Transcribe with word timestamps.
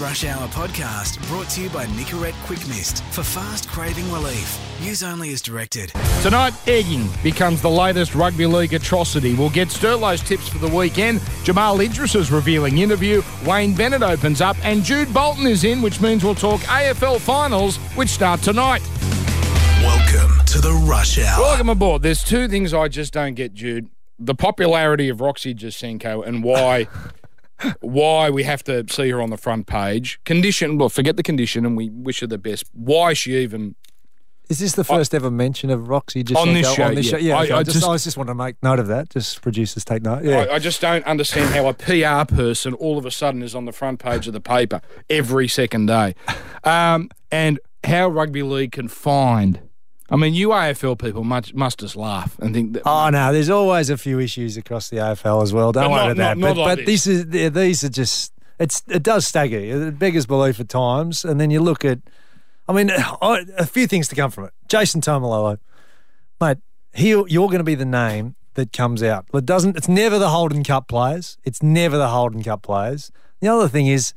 Rush 0.00 0.24
Hour 0.24 0.48
podcast 0.48 1.20
brought 1.28 1.50
to 1.50 1.60
you 1.60 1.68
by 1.68 1.84
Nicorette 1.84 2.32
Quick 2.46 2.66
Mist 2.68 3.04
for 3.12 3.22
fast 3.22 3.68
craving 3.68 4.10
relief. 4.10 4.58
Use 4.80 5.02
only 5.02 5.30
as 5.34 5.42
directed. 5.42 5.92
Tonight, 6.22 6.54
egging 6.66 7.06
becomes 7.22 7.60
the 7.60 7.68
latest 7.68 8.14
rugby 8.14 8.46
league 8.46 8.72
atrocity. 8.72 9.34
We'll 9.34 9.50
get 9.50 9.68
Sterlo's 9.68 10.22
tips 10.22 10.48
for 10.48 10.56
the 10.56 10.74
weekend. 10.74 11.20
Jamal 11.44 11.78
Idris's 11.80 12.32
revealing 12.32 12.78
interview. 12.78 13.20
Wayne 13.44 13.74
Bennett 13.74 14.02
opens 14.02 14.40
up, 14.40 14.56
and 14.64 14.82
Jude 14.82 15.12
Bolton 15.12 15.46
is 15.46 15.64
in, 15.64 15.82
which 15.82 16.00
means 16.00 16.24
we'll 16.24 16.34
talk 16.34 16.62
AFL 16.62 17.20
finals, 17.20 17.76
which 17.94 18.08
start 18.08 18.40
tonight. 18.40 18.80
Welcome 19.82 20.42
to 20.46 20.62
the 20.62 20.72
Rush 20.88 21.18
Hour. 21.18 21.42
Welcome 21.42 21.68
aboard. 21.68 22.00
There's 22.00 22.24
two 22.24 22.48
things 22.48 22.72
I 22.72 22.88
just 22.88 23.12
don't 23.12 23.34
get, 23.34 23.52
Jude. 23.52 23.90
The 24.18 24.34
popularity 24.34 25.10
of 25.10 25.20
Roxy 25.20 25.54
Jacenko 25.54 26.26
and 26.26 26.42
why 26.42 26.88
why 27.80 28.30
we 28.30 28.42
have 28.44 28.62
to 28.64 28.84
see 28.90 29.10
her 29.10 29.20
on 29.20 29.30
the 29.30 29.36
front 29.36 29.66
page. 29.66 30.20
Condition, 30.24 30.78
well, 30.78 30.88
forget 30.88 31.16
the 31.16 31.22
condition, 31.22 31.64
and 31.66 31.76
we 31.76 31.90
wish 31.90 32.20
her 32.20 32.26
the 32.26 32.38
best. 32.38 32.64
Why 32.72 33.12
she 33.12 33.36
even 33.36 33.74
Is 34.48 34.58
this 34.58 34.72
the 34.74 34.82
first 34.84 35.14
ever 35.14 35.30
mention 35.30 35.70
of 35.70 35.88
Roxy 35.88 36.24
Jacenko 36.24 36.36
On 36.36 36.54
this 36.54 36.74
show, 36.74 36.82
On 36.84 36.94
this 36.96 37.06
yeah. 37.06 37.10
show? 37.12 37.16
Yeah, 37.18 37.36
I- 37.38 37.44
okay, 37.44 37.52
I 37.54 37.58
I, 37.58 37.62
just, 37.62 37.76
just- 37.76 37.88
I 37.88 37.96
just 37.96 38.16
want 38.16 38.28
to 38.28 38.34
make 38.34 38.56
note 38.62 38.78
of 38.80 38.88
that. 38.88 39.10
Just 39.10 39.42
producers 39.42 39.84
take 39.84 40.02
note. 40.02 40.24
Yeah. 40.24 40.38
I, 40.50 40.54
I 40.54 40.58
just 40.58 40.80
don't 40.80 41.04
understand 41.06 41.54
how 41.54 41.68
a 41.68 41.74
PR 41.74 42.32
person 42.34 42.74
all 42.74 42.98
of 42.98 43.06
a 43.06 43.10
sudden 43.10 43.42
is 43.42 43.54
on 43.54 43.64
the 43.64 43.72
front 43.72 44.00
page 44.00 44.26
of 44.26 44.32
the 44.32 44.40
paper 44.40 44.80
every 45.08 45.46
second 45.48 45.86
day. 45.86 46.14
Um, 46.64 47.10
and 47.30 47.60
how 47.84 48.08
rugby 48.08 48.42
league 48.42 48.72
can 48.72 48.88
find. 48.88 49.60
I 50.10 50.16
mean, 50.16 50.34
you 50.34 50.48
AFL 50.48 50.98
people 50.98 51.22
must, 51.22 51.54
must 51.54 51.78
just 51.78 51.94
laugh 51.94 52.36
and 52.40 52.52
think 52.52 52.72
that. 52.72 52.82
Oh 52.84 53.10
no, 53.10 53.32
there's 53.32 53.50
always 53.50 53.90
a 53.90 53.96
few 53.96 54.18
issues 54.18 54.56
across 54.56 54.88
the 54.90 54.96
AFL 54.96 55.42
as 55.42 55.52
well. 55.52 55.70
Don't 55.72 55.90
worry 55.90 56.12
about 56.12 56.16
that. 56.16 56.38
not- 56.38 56.56
but 56.56 56.60
like 56.60 56.78
but 56.78 56.86
this. 56.86 57.04
this 57.04 57.06
is 57.06 57.52
these 57.52 57.84
are 57.84 57.88
just 57.88 58.32
it's 58.58 58.82
it 58.88 59.02
does 59.02 59.26
stagger 59.26 59.60
you. 59.60 59.86
It 59.86 59.98
beggars 59.98 60.26
belief 60.26 60.58
at 60.60 60.68
times, 60.68 61.24
and 61.24 61.40
then 61.40 61.50
you 61.50 61.60
look 61.60 61.84
at. 61.84 62.00
I 62.68 62.72
mean, 62.72 62.90
I, 63.22 63.44
a 63.56 63.66
few 63.66 63.86
things 63.86 64.08
to 64.08 64.14
come 64.16 64.30
from 64.30 64.44
it. 64.44 64.52
Jason 64.68 65.00
Taumalolo, 65.00 65.58
mate, 66.40 66.58
he 66.92 67.10
you're 67.10 67.48
going 67.48 67.58
to 67.58 67.64
be 67.64 67.76
the 67.76 67.84
name 67.84 68.34
that 68.54 68.72
comes 68.72 69.02
out. 69.02 69.26
It 69.32 69.46
doesn't. 69.46 69.76
It's 69.76 69.88
never 69.88 70.18
the 70.18 70.30
Holden 70.30 70.64
Cup 70.64 70.88
players. 70.88 71.38
It's 71.44 71.62
never 71.62 71.96
the 71.96 72.08
Holden 72.08 72.42
Cup 72.42 72.62
players. 72.62 73.10
The 73.40 73.48
other 73.48 73.68
thing 73.68 73.86
is. 73.86 74.12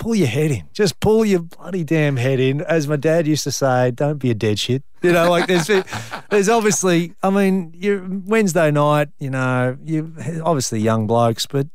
Pull 0.00 0.14
your 0.14 0.28
head 0.28 0.50
in. 0.50 0.64
Just 0.72 0.98
pull 0.98 1.26
your 1.26 1.40
bloody 1.40 1.84
damn 1.84 2.16
head 2.16 2.40
in. 2.40 2.62
As 2.62 2.88
my 2.88 2.96
dad 2.96 3.26
used 3.26 3.44
to 3.44 3.52
say, 3.52 3.90
don't 3.90 4.18
be 4.18 4.30
a 4.30 4.34
dead 4.34 4.58
shit. 4.58 4.82
You 5.02 5.12
know, 5.12 5.30
like 5.30 5.46
there's 5.46 5.70
there's 6.30 6.48
obviously, 6.48 7.12
I 7.22 7.28
mean, 7.28 7.72
you 7.76 8.22
Wednesday 8.24 8.70
night, 8.70 9.10
you 9.18 9.28
know, 9.28 9.76
you 9.84 10.12
obviously 10.42 10.80
young 10.80 11.06
blokes, 11.06 11.44
but 11.44 11.66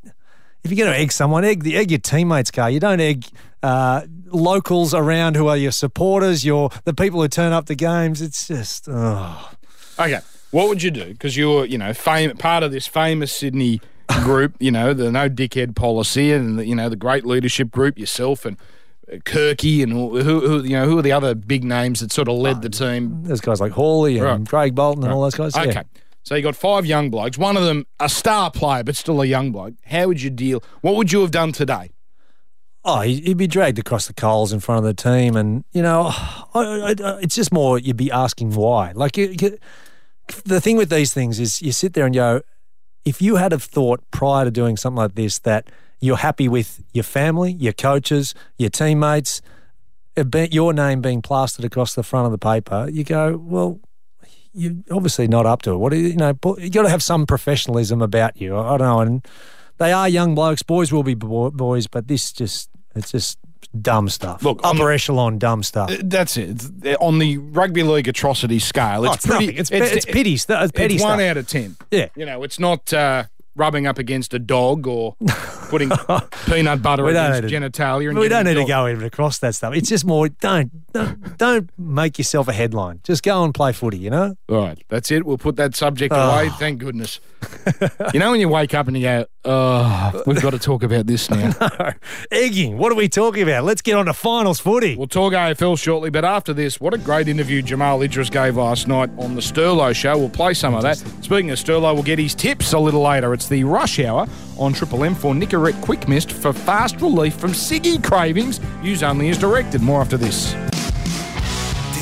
if 0.64 0.72
you're 0.72 0.84
going 0.84 0.92
to 0.92 1.00
egg 1.00 1.12
someone, 1.12 1.44
egg 1.44 1.62
the 1.62 1.76
egg 1.76 1.92
your 1.92 2.00
teammates, 2.00 2.50
car. 2.50 2.68
You 2.68 2.80
don't 2.80 3.00
egg 3.00 3.26
uh, 3.62 4.02
locals 4.26 4.92
around 4.92 5.36
who 5.36 5.46
are 5.46 5.56
your 5.56 5.70
supporters, 5.70 6.44
your 6.44 6.70
the 6.84 6.92
people 6.92 7.22
who 7.22 7.28
turn 7.28 7.52
up 7.52 7.66
to 7.66 7.76
games. 7.76 8.20
It's 8.20 8.48
just, 8.48 8.88
oh. 8.90 9.52
Okay, 10.00 10.18
what 10.50 10.68
would 10.68 10.82
you 10.82 10.90
do? 10.90 11.04
Because 11.04 11.36
you're, 11.36 11.64
you 11.64 11.78
know, 11.78 11.94
fam- 11.94 12.36
part 12.36 12.64
of 12.64 12.72
this 12.72 12.88
famous 12.88 13.32
Sydney 13.32 13.80
group, 14.22 14.54
you 14.60 14.70
know, 14.70 14.92
the 14.94 15.10
no 15.10 15.28
dickhead 15.28 15.74
policy 15.74 16.32
and, 16.32 16.58
the, 16.58 16.66
you 16.66 16.74
know, 16.74 16.88
the 16.88 16.96
great 16.96 17.24
leadership 17.26 17.70
group, 17.70 17.98
yourself 17.98 18.44
and 18.44 18.56
Kirky 19.24 19.82
and 19.82 19.92
who, 19.92 20.20
who, 20.22 20.62
you 20.64 20.70
know, 20.70 20.86
who 20.86 20.98
are 20.98 21.02
the 21.02 21.12
other 21.12 21.34
big 21.34 21.62
names 21.64 22.00
that 22.00 22.10
sort 22.12 22.28
of 22.28 22.36
led 22.36 22.62
the 22.62 22.68
team 22.68 23.22
there's 23.22 23.40
guys 23.40 23.60
like 23.60 23.72
Hawley 23.72 24.18
and 24.18 24.24
Right. 24.26 24.48
Craig 24.48 24.74
Bolton 24.74 25.04
and 25.04 25.12
all 25.12 25.22
those 25.22 25.34
guys. 25.36 25.54
Yeah. 25.56 25.62
Okay. 25.62 25.82
So 26.24 26.34
you 26.34 26.42
got 26.42 26.56
five 26.56 26.84
young 26.84 27.08
blokes. 27.10 27.38
One 27.38 27.56
of 27.56 27.62
them 27.64 27.86
a 28.00 28.08
star 28.08 28.50
player, 28.50 28.82
but 28.82 28.96
still 28.96 29.22
a 29.22 29.26
young 29.26 29.52
bloke. 29.52 29.74
How 29.84 30.08
would 30.08 30.20
you 30.20 30.30
deal? 30.30 30.60
What 30.80 30.96
would 30.96 31.12
you 31.12 31.20
have 31.20 31.30
done 31.30 31.52
today? 31.52 31.90
Oh, 32.84 33.00
he- 33.02 33.20
he'd 33.20 33.36
be 33.36 33.46
dragged 33.46 33.78
across 33.78 34.06
the 34.08 34.12
coals 34.14 34.52
in 34.52 34.58
front 34.60 34.78
of 34.78 34.84
the 34.84 34.94
team, 35.02 35.36
and 35.36 35.64
you 35.72 35.82
know, 35.82 36.12
it's 36.54 37.34
just 37.36 37.52
more 37.52 37.78
you'd 37.78 37.96
be 37.96 38.10
asking 38.10 38.54
why. 38.54 38.90
Like 38.92 39.16
you, 39.16 39.34
you- 39.40 39.58
the 40.44 40.60
thing 40.60 40.76
with 40.76 40.90
these 40.90 41.12
things 41.14 41.38
is, 41.38 41.62
you 41.62 41.70
sit 41.70 41.92
there 41.92 42.04
and 42.06 42.14
go, 42.14 42.40
if 43.06 43.22
you 43.22 43.36
had 43.36 43.52
have 43.52 43.62
thought 43.62 44.02
prior 44.10 44.44
to 44.44 44.50
doing 44.50 44.76
something 44.76 44.98
like 44.98 45.14
this 45.14 45.38
that 45.40 45.70
you're 46.00 46.16
happy 46.16 46.48
with 46.48 46.82
your 46.92 47.04
family, 47.04 47.52
your 47.52 47.72
coaches, 47.72 48.34
your 48.58 48.68
teammates, 48.68 49.40
your 50.50 50.72
name 50.72 51.00
being 51.00 51.22
plastered 51.22 51.64
across 51.64 51.94
the 51.94 52.02
front 52.02 52.26
of 52.26 52.32
the 52.32 52.38
paper, 52.38 52.88
you 52.90 53.04
go, 53.04 53.36
well, 53.36 53.80
you're 54.52 54.74
obviously 54.90 55.28
not 55.28 55.46
up 55.46 55.62
to 55.62 55.72
it. 55.72 55.76
What 55.76 55.92
do 55.92 55.98
you, 55.98 56.08
you 56.08 56.16
know? 56.16 56.36
You 56.58 56.68
got 56.68 56.82
to 56.82 56.88
have 56.88 57.02
some 57.02 57.26
professionalism 57.26 58.02
about 58.02 58.40
you. 58.40 58.56
I 58.56 58.76
don't 58.76 58.80
know, 58.80 59.00
and 59.00 59.26
they 59.78 59.92
are 59.92 60.08
young 60.08 60.34
blokes. 60.34 60.62
Boys 60.62 60.92
will 60.92 61.02
be 61.02 61.14
boys, 61.14 61.86
but 61.86 62.08
this 62.08 62.32
just 62.32 62.70
it's 62.94 63.12
just 63.12 63.38
dumb 63.68 64.08
stuff. 64.08 64.42
Look, 64.42 64.60
upper 64.64 64.78
not- 64.78 64.88
echelon 64.92 65.38
dumb 65.38 65.62
stuff. 65.62 65.90
Uh, 65.90 65.96
That's 66.02 66.36
it. 66.36 66.50
It's- 66.50 66.96
on 67.00 67.18
the 67.18 67.38
rugby 67.38 67.82
league 67.82 68.08
atrocity 68.08 68.58
scale, 68.58 69.04
it's, 69.04 69.10
Oh, 69.10 69.14
it's 69.14 69.26
pretty. 69.26 69.46
nothing. 69.46 69.58
It's, 69.60 69.70
it's, 69.70 69.92
it's 69.92 70.04
pity. 70.06 70.36
stu- 70.36 70.54
It's 70.54 70.72
petty 70.72 70.94
it's 70.94 71.02
stuff. 71.02 71.16
one 71.18 71.20
out 71.24 71.36
of 71.36 71.46
ten. 71.48 71.76
Yeah. 71.90 72.08
You 72.16 72.26
know, 72.26 72.42
it's 72.42 72.58
not 72.58 72.92
uh, 72.92 73.24
rubbing 73.56 73.86
up 73.86 73.98
against 73.98 74.32
a 74.34 74.38
dog 74.38 74.86
or 74.86 75.16
putting 75.68 75.90
peanut 76.46 76.82
butter 76.82 77.06
against 77.08 77.48
to- 77.48 77.54
genitalia. 77.54 78.10
And 78.10 78.18
we 78.18 78.28
don't 78.28 78.44
need 78.44 78.54
to 78.54 78.64
go 78.64 78.86
even 78.88 79.04
across 79.04 79.38
that 79.40 79.54
stuff. 79.54 79.74
It's 79.74 79.88
just 79.88 80.04
more 80.04 80.28
don't 80.28 80.70
don't 80.92 81.36
don't 81.38 81.70
make 81.78 82.18
yourself 82.18 82.46
a 82.48 82.52
headline. 82.52 83.00
Just 83.02 83.22
go 83.22 83.42
and 83.44 83.52
play 83.54 83.72
footy. 83.72 83.98
You 83.98 84.10
know. 84.10 84.36
All 84.48 84.58
right, 84.58 84.82
that's 84.88 85.10
it. 85.10 85.24
We'll 85.26 85.38
put 85.38 85.56
that 85.56 85.74
subject 85.74 86.12
Oh. 86.14 86.30
away. 86.30 86.50
Thank 86.58 86.78
goodness. 86.80 87.18
you 88.14 88.20
know 88.20 88.30
when 88.30 88.40
you 88.40 88.48
wake 88.48 88.74
up 88.74 88.86
and 88.88 88.96
you 88.96 89.02
go, 89.02 89.26
"Oh, 89.44 90.22
we've 90.26 90.40
got 90.42 90.50
to 90.50 90.58
talk 90.58 90.82
about 90.82 91.06
this 91.06 91.30
now." 91.30 91.52
no. 91.60 91.92
Egging. 92.30 92.78
What 92.78 92.92
are 92.92 92.96
we 92.96 93.08
talking 93.08 93.42
about? 93.42 93.64
Let's 93.64 93.82
get 93.82 93.94
on 93.96 94.06
to 94.06 94.12
finals 94.12 94.60
footy. 94.60 94.96
We'll 94.96 95.06
talk 95.06 95.32
AFL 95.32 95.78
shortly, 95.78 96.10
but 96.10 96.24
after 96.24 96.52
this, 96.52 96.80
what 96.80 96.94
a 96.94 96.98
great 96.98 97.28
interview 97.28 97.62
Jamal 97.62 98.02
Idris 98.02 98.30
gave 98.30 98.56
last 98.56 98.88
night 98.88 99.10
on 99.18 99.34
the 99.34 99.40
Sterlo 99.40 99.94
show. 99.94 100.16
We'll 100.18 100.28
play 100.28 100.54
some 100.54 100.74
of 100.74 100.82
that. 100.82 100.96
Speaking 101.22 101.50
of 101.50 101.58
Sterlo, 101.58 101.94
we'll 101.94 102.02
get 102.02 102.18
his 102.18 102.34
tips 102.34 102.72
a 102.72 102.78
little 102.78 103.02
later. 103.02 103.32
It's 103.34 103.45
the 103.48 103.64
rush 103.64 103.98
hour 103.98 104.26
on 104.58 104.72
Triple 104.72 105.04
M 105.04 105.14
for 105.14 105.34
Nicorette 105.34 105.80
Quick 105.82 106.08
Mist 106.08 106.32
for 106.32 106.52
fast 106.52 107.00
relief 107.00 107.34
from 107.34 107.52
Siggy 107.52 108.02
cravings. 108.02 108.60
Use 108.82 109.02
only 109.02 109.28
as 109.30 109.38
directed. 109.38 109.82
More 109.82 110.00
after 110.00 110.16
this. 110.16 110.54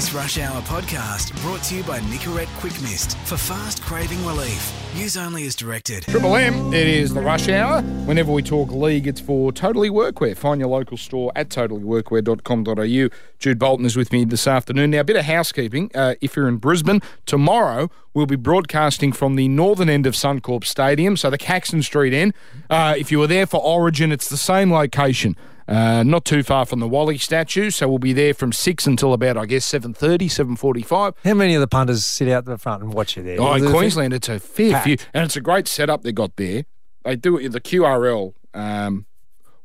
This 0.05 0.13
Rush 0.13 0.39
Hour 0.39 0.61
podcast 0.61 1.33
brought 1.41 1.63
to 1.63 1.77
you 1.77 1.83
by 1.85 1.99
Nicorette 2.01 2.55
Quick 2.59 2.79
Mist 2.83 3.17
for 3.21 3.39
fast 3.39 3.81
craving 3.81 4.23
relief. 4.27 4.71
Use 4.95 5.17
only 5.17 5.47
as 5.47 5.57
directed. 5.57 6.03
Triple 6.03 6.37
M, 6.37 6.75
it 6.75 6.87
is 6.87 7.15
the 7.15 7.23
rush 7.23 7.49
hour. 7.49 7.81
Whenever 7.81 8.31
we 8.31 8.43
talk 8.43 8.71
league, 8.71 9.07
it's 9.07 9.23
for 9.23 9.51
Totally 9.51 9.89
Workwear. 9.89 10.37
Find 10.37 10.61
your 10.61 10.69
local 10.69 10.99
store 10.99 11.33
at 11.35 11.49
totallyworkwear.com.au. 11.49 13.17
Jude 13.39 13.59
Bolton 13.59 13.87
is 13.87 13.97
with 13.97 14.13
me 14.13 14.27
this 14.27 14.47
afternoon. 14.47 14.91
Now, 14.91 15.01
a 15.01 15.05
bit 15.05 15.17
of 15.17 15.25
housekeeping. 15.25 15.91
Uh, 15.95 16.17
if 16.21 16.37
you're 16.37 16.49
in 16.49 16.59
Brisbane, 16.59 17.01
tomorrow 17.25 17.91
we'll 18.13 18.27
be 18.27 18.37
broadcasting 18.37 19.11
from 19.11 19.37
the 19.37 19.49
northern 19.49 19.89
end 19.89 20.05
of 20.05 20.13
Suncorp 20.13 20.65
Stadium, 20.65 21.17
so 21.17 21.31
the 21.31 21.39
Caxton 21.39 21.83
Street 21.83 22.13
end. 22.13 22.35
Uh, 22.69 22.95
if 22.95 23.11
you 23.11 23.19
were 23.19 23.27
there 23.27 23.47
for 23.47 23.63
Origin, 23.63 24.13
it's 24.13 24.29
the 24.29 24.37
same 24.37 24.71
location. 24.71 25.35
Uh, 25.67 26.03
not 26.03 26.25
too 26.25 26.43
far 26.43 26.67
from 26.67 26.81
the 26.81 26.89
Wally 26.89 27.17
statue, 27.19 27.71
so 27.71 27.89
we'll 27.89 27.99
be 27.99 28.13
there 28.13 28.35
from 28.35 28.53
6 28.53 28.87
until 28.87 29.15
about, 29.15 29.37
I 29.39 29.47
guess, 29.47 29.67
7.30, 29.71 30.19
7.45. 30.59 31.15
How 31.25 31.35
many 31.35 31.55
of 31.55 31.61
the 31.61 31.67
punters 31.67 32.05
sit 32.05 32.29
out 32.29 32.45
the 32.45 32.59
front 32.59 32.83
and 32.83 32.93
watch 32.93 33.17
you 33.17 33.23
there? 33.23 33.41
Oh, 33.41 33.55
in 33.55 33.71
Queensland, 33.71 34.13
it's 34.13 34.29
a 34.29 34.39
fair 34.39 34.73
Packed. 34.73 34.85
few, 34.85 34.97
and 35.15 35.25
it's 35.25 35.37
a 35.37 35.41
great 35.41 35.67
setup 35.67 36.03
they 36.03 36.13
got 36.13 36.37
there. 36.37 36.65
They 37.05 37.17
do 37.17 37.39
it 37.39 37.51
the 37.53 37.61
QRL 37.61 38.35
um, 38.53 39.07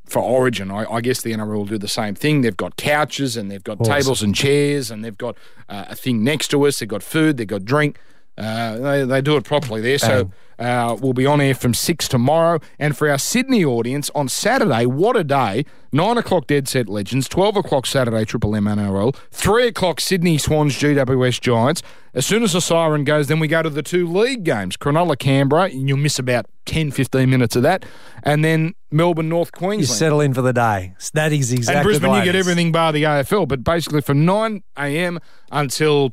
for 0.06 0.22
Origin. 0.22 0.72
I, 0.72 0.86
I 0.92 1.02
guess 1.02 1.22
the 1.22 1.34
NRL 1.34 1.58
will 1.58 1.66
do 1.66 1.78
the 1.78 1.88
same 1.88 2.16
thing. 2.16 2.42
They've 2.42 2.56
got 2.56 2.78
couches 2.78 3.36
and 3.38 3.52
they've 3.52 3.64
got 3.64 3.82
Awesome. 3.82 3.94
tables 3.94 4.22
and 4.24 4.34
chairs, 4.36 4.90
and 4.92 5.04
they've 5.04 5.18
got 5.18 5.36
uh, 5.68 5.86
a 5.90 5.96
thing 5.96 6.24
next 6.24 6.48
to 6.50 6.66
us. 6.66 6.80
They've 6.80 6.88
got 6.90 7.04
food. 7.04 7.38
They've 7.38 7.46
got 7.48 7.66
drink. 7.66 7.98
Uh, 8.40 8.78
they, 8.78 9.04
they 9.06 9.22
do 9.22 9.36
it 9.36 9.44
properly 9.44 9.82
there. 9.82 9.98
So 9.98 10.32
uh, 10.60 10.98
we'll 11.00 11.14
be 11.14 11.26
on 11.26 11.42
air 11.42 11.54
from 11.54 11.74
six 11.74 12.08
tomorrow. 12.08 12.60
And 12.78 12.98
for 12.98 13.10
our 13.10 13.18
Sydney 13.18 13.66
audience 13.66 14.10
on 14.16 14.30
Saturday, 14.30 14.86
what 14.86 15.16
a 15.16 15.24
day! 15.24 15.66
Nine 15.92 16.18
o'clock 16.18 16.48
Dead 16.48 16.68
Set 16.68 16.88
Legends, 16.88 17.28
twelve 17.28 17.58
o'clock 17.58 17.86
Saturday 17.86 18.24
Triple 18.26 18.56
M 18.56 18.66
NRL, 18.66 19.16
three 19.32 19.68
o'clock 19.68 20.00
Sydney 20.00 20.38
Swans 20.38 20.76
GWS 20.78 21.42
Giants. 21.42 21.82
As 22.14 22.26
soon 22.26 22.44
as 22.44 22.54
the 22.54 22.62
siren 22.62 23.04
goes, 23.04 23.28
then 23.28 23.40
we 23.40 23.48
go 23.48 23.62
to 23.62 23.70
the 23.70 23.84
two 23.84 24.08
league 24.08 24.44
games, 24.44 24.78
Cronulla 24.78 25.18
Canberra. 25.18 25.64
And 25.64 25.88
you'll 25.88 25.98
miss 25.98 26.18
about 26.20 26.46
10, 26.66 26.92
15 26.92 27.30
minutes 27.30 27.56
of 27.56 27.64
that, 27.64 27.86
and 28.24 28.44
then 28.44 28.74
Melbourne 28.92 29.30
North 29.30 29.52
Queensland. 29.52 29.82
You 29.82 29.86
settle 29.88 30.22
in 30.22 30.34
for 30.34 30.42
the 30.42 30.54
day. 30.54 30.94
That 31.14 31.34
is 31.34 31.52
exactly 31.52 31.80
and 31.80 31.84
Brisbane, 31.84 32.14
you 32.14 32.24
get 32.24 32.36
everything 32.36 32.72
bar 32.72 32.92
the 32.92 33.04
AFL. 33.04 33.48
But 33.48 33.64
basically, 33.64 34.02
from 34.02 34.26
9 34.26 34.64
a.m. 34.78 35.20
until 35.52 36.12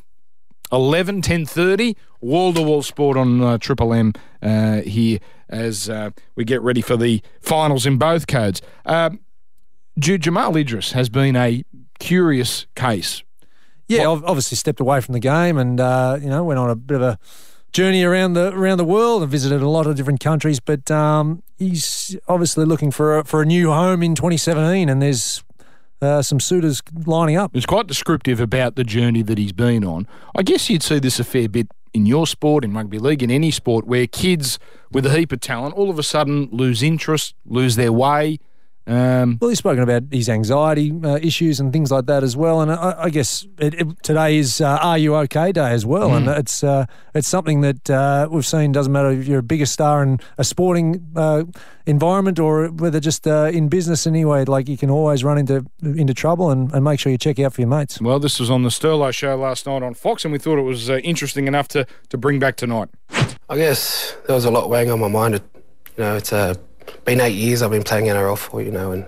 11, 0.73 1.23
10.30, 1.23 1.97
wall-to-wall 2.21 2.83
sport 2.83 3.17
on 3.17 3.43
uh, 3.43 3.59
Triple 3.59 3.93
M 3.93 4.13
uh, 4.43 4.81
here 4.83 5.19
as 5.49 5.89
uh, 5.89 6.11
we 6.35 6.45
get 6.45 6.61
ready 6.63 6.81
for 6.81 6.97
the 6.97 7.23
finals 7.41 7.87
in 7.87 7.99
both 7.99 8.27
codes. 8.27 8.61
Um, 8.85 9.21
Jamal 9.99 10.57
Idris 10.57 10.93
has 10.93 11.09
been 11.09 11.37
a 11.37 11.65
curious 11.99 12.67
case. 12.75 13.23
Yeah, 13.89 14.07
obviously 14.07 14.57
stepped 14.57 14.81
away 14.81 15.01
from 15.01 15.13
the 15.13 15.21
game 15.21 15.57
and 15.59 15.81
uh, 15.81 16.19
you 16.21 16.29
know 16.29 16.43
went 16.43 16.59
on 16.59 16.69
a 16.71 16.75
bit 16.75 16.97
of 16.97 17.03
a 17.03 17.19
journey 17.73 18.03
around 18.03 18.33
the 18.33 18.53
around 18.53 18.79
the 18.79 18.85
world 18.85 19.23
and 19.23 19.31
visited 19.31 19.63
a 19.63 19.69
lot 19.69 19.87
of 19.87 19.95
different 19.95 20.19
countries. 20.19 20.59
But 20.59 20.91
um, 20.91 21.43
he's 21.57 22.17
obviously 22.27 22.65
looking 22.65 22.91
for 22.91 23.19
a, 23.19 23.25
for 23.25 23.43
a 23.43 23.47
new 23.47 23.71
home 23.71 24.03
in 24.03 24.17
2017, 24.17 24.89
and 24.89 25.01
there's 25.01 25.45
uh, 26.03 26.23
some 26.23 26.41
suitors 26.41 26.83
lining 27.05 27.37
up. 27.37 27.55
It's 27.55 27.67
quite 27.67 27.87
descriptive 27.87 28.41
about 28.41 28.77
the 28.77 28.85
journey 28.85 29.23
that 29.23 29.39
he's 29.39 29.53
been 29.53 29.85
on. 29.85 30.07
I 30.35 30.43
guess 30.43 30.69
you'd 30.69 30.83
see 30.83 30.99
this 30.99 31.19
a 31.19 31.25
fair 31.25 31.49
bit 31.49 31.69
in 31.95 32.07
your 32.07 32.27
sport, 32.27 32.65
in 32.65 32.75
rugby 32.75 32.99
league, 32.99 33.23
in 33.23 33.31
any 33.31 33.51
sport, 33.51 33.87
where 33.87 34.07
kids 34.07 34.59
with 34.93 35.07
a 35.07 35.17
heap 35.17 35.33
of 35.33 35.41
talent 35.41 35.75
all 35.75 35.91
of 35.91 35.99
a 35.99 36.03
sudden 36.03 36.49
lose 36.53 36.83
interest, 36.83 37.35
lose 37.47 37.77
their 37.77 37.93
way. 37.93 38.39
Um, 38.87 39.39
Well, 39.41 39.51
he's 39.51 39.59
spoken 39.59 39.83
about 39.83 40.05
his 40.13 40.29
anxiety 40.29 40.93
uh, 41.03 41.19
issues 41.21 41.59
and 41.59 41.73
things 41.73 41.91
like 41.91 42.07
that 42.07 42.23
as 42.23 42.37
well. 42.37 42.61
And 42.61 42.71
I, 42.71 42.95
I 43.05 43.11
guess 43.11 43.47
it, 43.59 43.75
it, 43.75 44.03
today 44.03 44.37
is 44.39 44.61
uh, 44.61 44.79
Are 44.81 44.97
You 44.97 45.17
OK 45.17 45.53
Day 45.53 45.73
as 45.73 45.85
well. 45.85 46.15
And 46.15 46.29
it's 46.29 46.63
uh, 46.63 46.87
it's 47.15 47.27
something 47.29 47.63
that 47.63 47.91
uh, 47.91 48.29
we've 48.31 48.47
seen 48.47 48.73
doesn't 48.73 48.93
matter 48.93 49.11
if 49.11 49.27
you're 49.27 49.41
a 49.41 49.43
bigger 49.43 49.67
star 49.67 50.03
in 50.03 50.21
a 50.39 50.45
sporting 50.45 51.05
uh, 51.17 51.43
environment 51.87 52.39
or 52.39 52.69
whether 52.69 53.01
just 53.01 53.27
uh, 53.27 53.51
in 53.53 53.69
business 53.69 54.07
anyway. 54.07 54.45
Like 54.45 54.69
you 54.69 54.77
can 54.77 54.91
always 54.91 55.25
run 55.25 55.39
into 55.39 55.67
into 55.83 56.15
trouble 56.15 56.51
and, 56.51 56.73
and 56.73 56.85
make 56.85 57.01
sure 57.01 57.11
you 57.11 57.19
check 57.19 57.39
out 57.41 57.55
for 57.55 57.61
your 57.63 57.69
mates. 57.69 58.01
well, 58.01 58.21
this 58.21 58.39
was 58.39 58.51
on 58.51 58.63
the 58.63 58.69
Sterlo 58.69 59.13
show 59.13 59.37
last 59.37 59.67
night 59.67 59.83
on 59.83 59.95
Fox, 59.95 60.25
and 60.25 60.33
we 60.33 60.39
thought 60.39 60.59
it 60.59 60.63
was 60.63 60.89
uh, 60.89 60.99
interesting 60.99 61.49
enough 61.49 61.67
to, 61.69 61.87
to 62.11 62.17
bring 62.19 62.39
back 62.39 62.57
tonight. 62.57 62.89
I 63.49 63.57
guess 63.57 64.17
there 64.27 64.35
was 64.35 64.45
a 64.45 64.51
lot 64.51 64.71
weighing 64.71 64.91
on 64.91 65.01
my 65.01 65.09
mind. 65.09 65.41
You 65.97 66.05
know, 66.05 66.17
it's 66.17 66.33
uh, 66.33 66.55
been 67.05 67.21
eight 67.21 67.35
years 67.35 67.63
I've 67.63 67.71
been 67.71 67.83
playing 67.83 68.07
NRL 68.07 68.37
for, 68.39 68.63
you 68.63 68.71
know, 68.71 68.93
and 68.93 69.07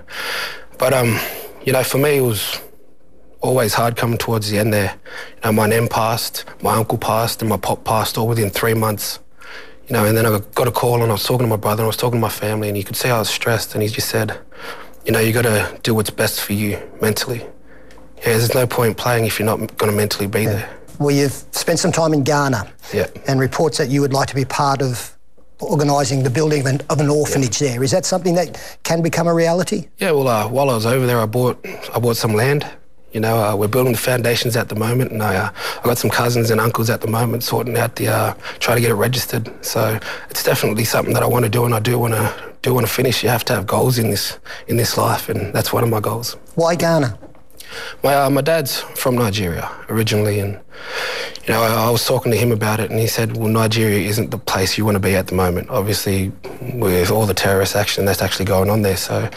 but 0.78 0.92
um, 0.94 1.19
you 1.64 1.72
know, 1.72 1.82
for 1.82 1.98
me 1.98 2.19
it 2.19 2.22
was 2.22 2.60
always 3.40 3.75
hard 3.75 3.96
coming 3.96 4.19
towards 4.19 4.50
the 4.50 4.58
end 4.58 4.72
there. 4.72 4.94
You 5.36 5.40
know, 5.44 5.52
my 5.52 5.66
nan 5.66 5.88
passed, 5.88 6.44
my 6.62 6.75
uncle 6.75 6.98
passed, 6.98 7.40
and 7.42 7.48
my 7.48 7.56
pop 7.56 7.84
passed 7.84 8.19
all 8.19 8.26
within 8.28 8.50
three 8.50 8.75
months. 8.75 9.20
You 9.86 9.94
know, 9.94 10.04
and 10.04 10.16
then 10.16 10.26
I 10.26 10.38
got 10.54 10.69
a 10.69 10.70
call 10.72 11.02
and 11.02 11.10
I 11.10 11.12
was 11.14 11.25
talking 11.25 11.46
to 11.46 11.48
my 11.48 11.56
brother 11.56 11.82
and 11.82 11.86
I 11.86 11.86
was 11.86 11.96
talking 11.96 12.19
to 12.19 12.22
my 12.22 12.28
family 12.28 12.69
and 12.69 12.76
you 12.76 12.84
could 12.84 12.96
see 12.96 13.08
I 13.08 13.19
was 13.19 13.30
stressed 13.30 13.75
and 13.75 13.82
he 13.82 13.88
just 13.88 14.10
said, 14.10 14.38
you 15.06 15.12
know, 15.12 15.19
you 15.19 15.32
got 15.32 15.42
to 15.42 15.78
do 15.82 15.94
what's 15.94 16.10
best 16.10 16.42
for 16.42 16.52
you 16.52 16.78
mentally. 17.00 17.38
Yeah, 18.19 18.24
there's 18.36 18.54
no 18.54 18.66
point 18.66 18.98
playing 18.98 19.24
if 19.24 19.38
you're 19.38 19.46
not 19.46 19.58
going 19.78 19.90
to 19.90 19.96
mentally 19.96 20.26
be 20.26 20.44
there. 20.44 20.69
Well, 20.98 21.10
you've 21.14 21.32
spent 21.52 21.78
some 21.78 21.92
time 21.92 22.12
in 22.12 22.22
Ghana 22.22 22.70
Yeah. 22.92 23.06
and 23.26 23.40
reports 23.40 23.78
that 23.78 23.88
you 23.88 24.02
would 24.02 24.12
like 24.12 24.28
to 24.28 24.34
be 24.34 24.44
part 24.44 24.82
of 24.82 25.16
organising 25.60 26.22
the 26.22 26.31
building 26.31 26.60
of 26.60 26.66
an, 26.66 26.81
of 26.90 27.00
an 27.00 27.08
orphanage 27.08 27.58
there. 27.58 27.82
Is 27.82 27.90
that 27.90 28.05
something 28.05 28.34
that 28.34 28.78
can 28.82 29.02
become 29.02 29.26
a 29.26 29.34
reality? 29.34 29.88
Yeah, 29.99 30.12
well, 30.12 30.28
uh, 30.28 30.49
while 30.49 30.70
I 30.70 30.75
was 30.75 30.87
over 30.87 31.06
there, 31.06 31.20
I 31.20 31.26
bought 31.26 31.64
I 31.94 31.99
bought 31.99 32.16
some 32.16 32.34
land. 32.34 32.66
You 33.12 33.20
know, 33.20 33.43
uh, 33.43 33.56
we're 33.56 33.69
building 33.69 33.93
the 33.93 33.99
foundations 33.99 34.55
at 34.55 34.69
the 34.69 34.75
moment, 34.75 35.12
and 35.12 35.22
I 35.22 35.37
uh, 35.37 35.50
I 35.81 35.82
got 35.82 35.99
some 35.99 36.10
cousins 36.10 36.50
and 36.50 36.60
uncles 36.60 36.90
at 36.90 37.00
the 37.00 37.08
moment 37.08 37.43
sorting 37.43 37.76
out 37.76 37.96
the 37.96 38.08
uh, 38.08 38.34
trying 38.58 38.76
to 38.76 38.82
get 38.82 38.90
it 38.90 38.94
registered. 38.94 39.50
So 39.64 39.99
it's 40.31 40.44
definitely 40.44 40.84
something 40.84 41.14
that 41.14 41.22
I 41.22 41.26
want 41.26 41.44
to 41.44 41.50
do, 41.50 41.64
and 41.64 41.75
I 41.75 41.81
do 41.81 41.99
want 41.99 42.14
to 42.14 42.34
do 42.62 42.75
want 42.75 42.87
to 42.87 42.93
finish. 42.93 43.22
You 43.22 43.31
have 43.31 43.44
to 43.46 43.55
have 43.55 43.66
goals 43.66 43.99
in 43.99 44.10
this 44.10 44.38
in 44.66 44.76
this 44.76 44.99
life, 44.99 45.28
and 45.28 45.55
that's 45.55 45.72
one 45.72 45.82
of 45.82 45.88
my 45.88 46.00
goals. 46.00 46.37
Why 46.55 46.75
Ghana? 46.75 47.19
My 48.03 48.15
uh, 48.15 48.31
my 48.31 48.41
dad's 48.41 48.81
from 48.81 49.17
Nigeria 49.17 49.70
originally, 49.88 50.41
and 50.41 50.59
you 51.47 51.53
know 51.53 51.62
I, 51.62 51.87
I 51.87 51.91
was 51.91 52.06
talking 52.06 52.32
to 52.32 52.38
him 52.38 52.53
about 52.53 52.81
it, 52.81 52.91
and 52.91 52.99
he 52.99 53.06
said, 53.06 53.37
"Well, 53.37 53.49
Nigeria 53.49 54.09
isn't 54.09 54.31
the 54.31 54.38
place 54.38 54.79
you 54.79 54.85
want 54.85 54.97
to 54.97 55.00
be 55.00 55.15
at 55.15 55.26
the 55.26 55.35
moment. 55.35 55.70
Obviously, 55.70 56.32
with 56.75 57.11
all 57.11 57.26
the 57.26 57.35
terrorist 57.35 57.76
action 57.76 58.05
that's 58.05 58.23
actually 58.23 58.47
going 58.47 58.70
on 58.70 58.82
there." 58.82 58.97
So, 58.97 59.29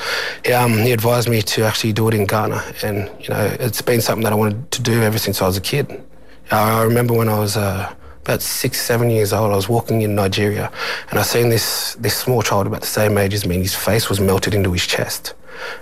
um, 0.56 0.74
he 0.74 0.92
advised 0.92 1.30
me 1.30 1.42
to 1.42 1.64
actually 1.64 1.94
do 1.94 2.08
it 2.08 2.14
in 2.14 2.26
Ghana, 2.26 2.64
and 2.84 3.10
you 3.20 3.30
know 3.30 3.58
it's 3.60 3.82
been 3.82 4.02
something 4.02 4.24
that 4.24 4.34
I 4.34 4.36
wanted 4.36 4.72
to 4.72 4.82
do 4.82 5.02
ever 5.02 5.18
since 5.18 5.42
I 5.42 5.48
was 5.48 5.58
a 5.58 5.62
kid. 5.62 6.04
I, 6.52 6.80
I 6.80 6.84
remember 6.84 7.14
when 7.14 7.30
I 7.30 7.40
was. 7.40 7.58
Uh, 7.58 7.94
about 8.24 8.42
six, 8.42 8.80
seven 8.80 9.10
years 9.10 9.34
old, 9.34 9.52
I 9.52 9.56
was 9.56 9.68
walking 9.68 10.02
in 10.02 10.16
Nigeria, 10.16 10.72
and 11.10 11.20
I 11.20 11.24
seen 11.24 11.50
this 11.50 11.96
this 11.96 12.16
small 12.16 12.42
child 12.42 12.68
about 12.68 12.82
the 12.82 12.88
same 12.88 13.18
age 13.18 13.34
as 13.34 13.46
me. 13.46 13.56
And 13.56 13.64
his 13.64 13.76
face 13.76 14.10
was 14.10 14.20
melted 14.20 14.54
into 14.54 14.72
his 14.72 14.86
chest, 14.86 15.34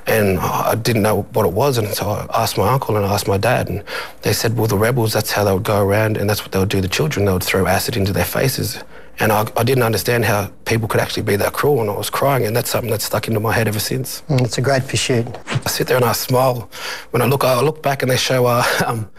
and 0.08 0.40
I 0.40 0.76
didn't 0.76 1.02
know 1.02 1.24
what 1.34 1.46
it 1.46 1.54
was. 1.54 1.78
And 1.78 1.88
so 1.90 2.10
I 2.10 2.44
asked 2.44 2.58
my 2.58 2.70
uncle 2.72 2.96
and 2.96 3.06
I 3.06 3.14
asked 3.14 3.28
my 3.28 3.38
dad, 3.38 3.70
and 3.70 3.84
they 4.22 4.34
said, 4.34 4.58
"Well, 4.58 4.68
the 4.68 4.78
rebels. 4.78 5.14
That's 5.14 5.32
how 5.32 5.44
they 5.44 5.54
would 5.54 5.64
go 5.64 5.82
around, 5.82 6.18
and 6.18 6.30
that's 6.30 6.42
what 6.42 6.52
they 6.52 6.60
would 6.60 6.70
do 6.70 6.78
to 6.78 6.82
the 6.82 6.88
children. 6.88 7.26
They 7.26 7.34
would 7.34 7.44
throw 7.44 7.68
acid 7.68 7.98
into 7.98 8.14
their 8.14 8.26
faces." 8.26 8.82
And 9.22 9.34
I, 9.34 9.46
I 9.58 9.64
didn't 9.66 9.84
understand 9.84 10.24
how 10.24 10.50
people 10.64 10.88
could 10.88 11.02
actually 11.02 11.24
be 11.24 11.36
that 11.36 11.52
cruel, 11.52 11.82
and 11.82 11.90
I 11.90 11.98
was 11.98 12.10
crying, 12.10 12.46
and 12.46 12.56
that's 12.56 12.70
something 12.70 12.90
that's 12.90 13.04
stuck 13.04 13.28
into 13.28 13.42
my 13.42 13.52
head 13.52 13.68
ever 13.68 13.80
since. 13.80 14.22
Mm, 14.30 14.46
it's 14.46 14.58
a 14.58 14.62
great 14.62 14.88
pursuit. 14.88 15.28
I 15.46 15.70
sit 15.70 15.88
there 15.88 15.98
and 15.98 16.06
I 16.06 16.14
smile 16.14 16.70
when 17.12 17.22
I 17.22 17.26
look. 17.26 17.44
I 17.44 17.60
look 17.60 17.84
back 17.84 18.02
and 18.02 18.10
they 18.10 18.16
show 18.16 18.46
uh, 18.46 18.64
um, 18.86 19.10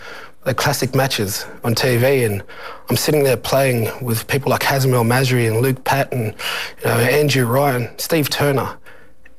the 0.44 0.54
classic 0.54 0.94
matches 0.94 1.44
on 1.64 1.74
TV, 1.74 2.24
and 2.24 2.42
I'm 2.88 2.96
sitting 2.96 3.24
there 3.24 3.36
playing 3.36 3.90
with 4.04 4.26
people 4.26 4.50
like 4.50 4.62
Hazem 4.62 4.92
El 4.94 5.04
Masri 5.04 5.46
and 5.50 5.60
Luke 5.60 5.84
Patten, 5.84 6.34
you 6.80 6.86
know, 6.86 6.92
Andrew 6.92 7.46
Ryan, 7.46 7.90
Steve 7.98 8.30
Turner, 8.30 8.76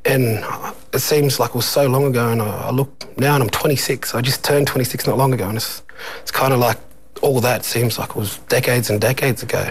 and 0.06 0.44
it 0.94 1.00
seems 1.00 1.40
like 1.40 1.50
it 1.52 1.56
was 1.56 1.66
so 1.66 1.88
long 1.88 2.06
ago. 2.06 2.32
And 2.32 2.42
I, 2.42 2.68
I 2.68 2.72
look 2.72 3.18
now, 3.18 3.34
and 3.34 3.44
I'm 3.44 3.50
26. 3.50 4.14
I 4.14 4.22
just 4.22 4.44
turned 4.44 4.68
26 4.68 5.08
not 5.08 5.18
long 5.18 5.34
ago, 5.34 5.48
and 5.48 5.58
it's 5.58 5.84
it's 6.22 6.32
kind 6.32 6.54
of 6.54 6.60
like 6.60 6.78
all 7.22 7.40
that 7.42 7.64
seems 7.66 8.00
like 8.00 8.10
it 8.10 8.16
was 8.16 8.38
decades 8.50 8.90
and 8.90 9.00
decades 9.00 9.44
ago 9.44 9.70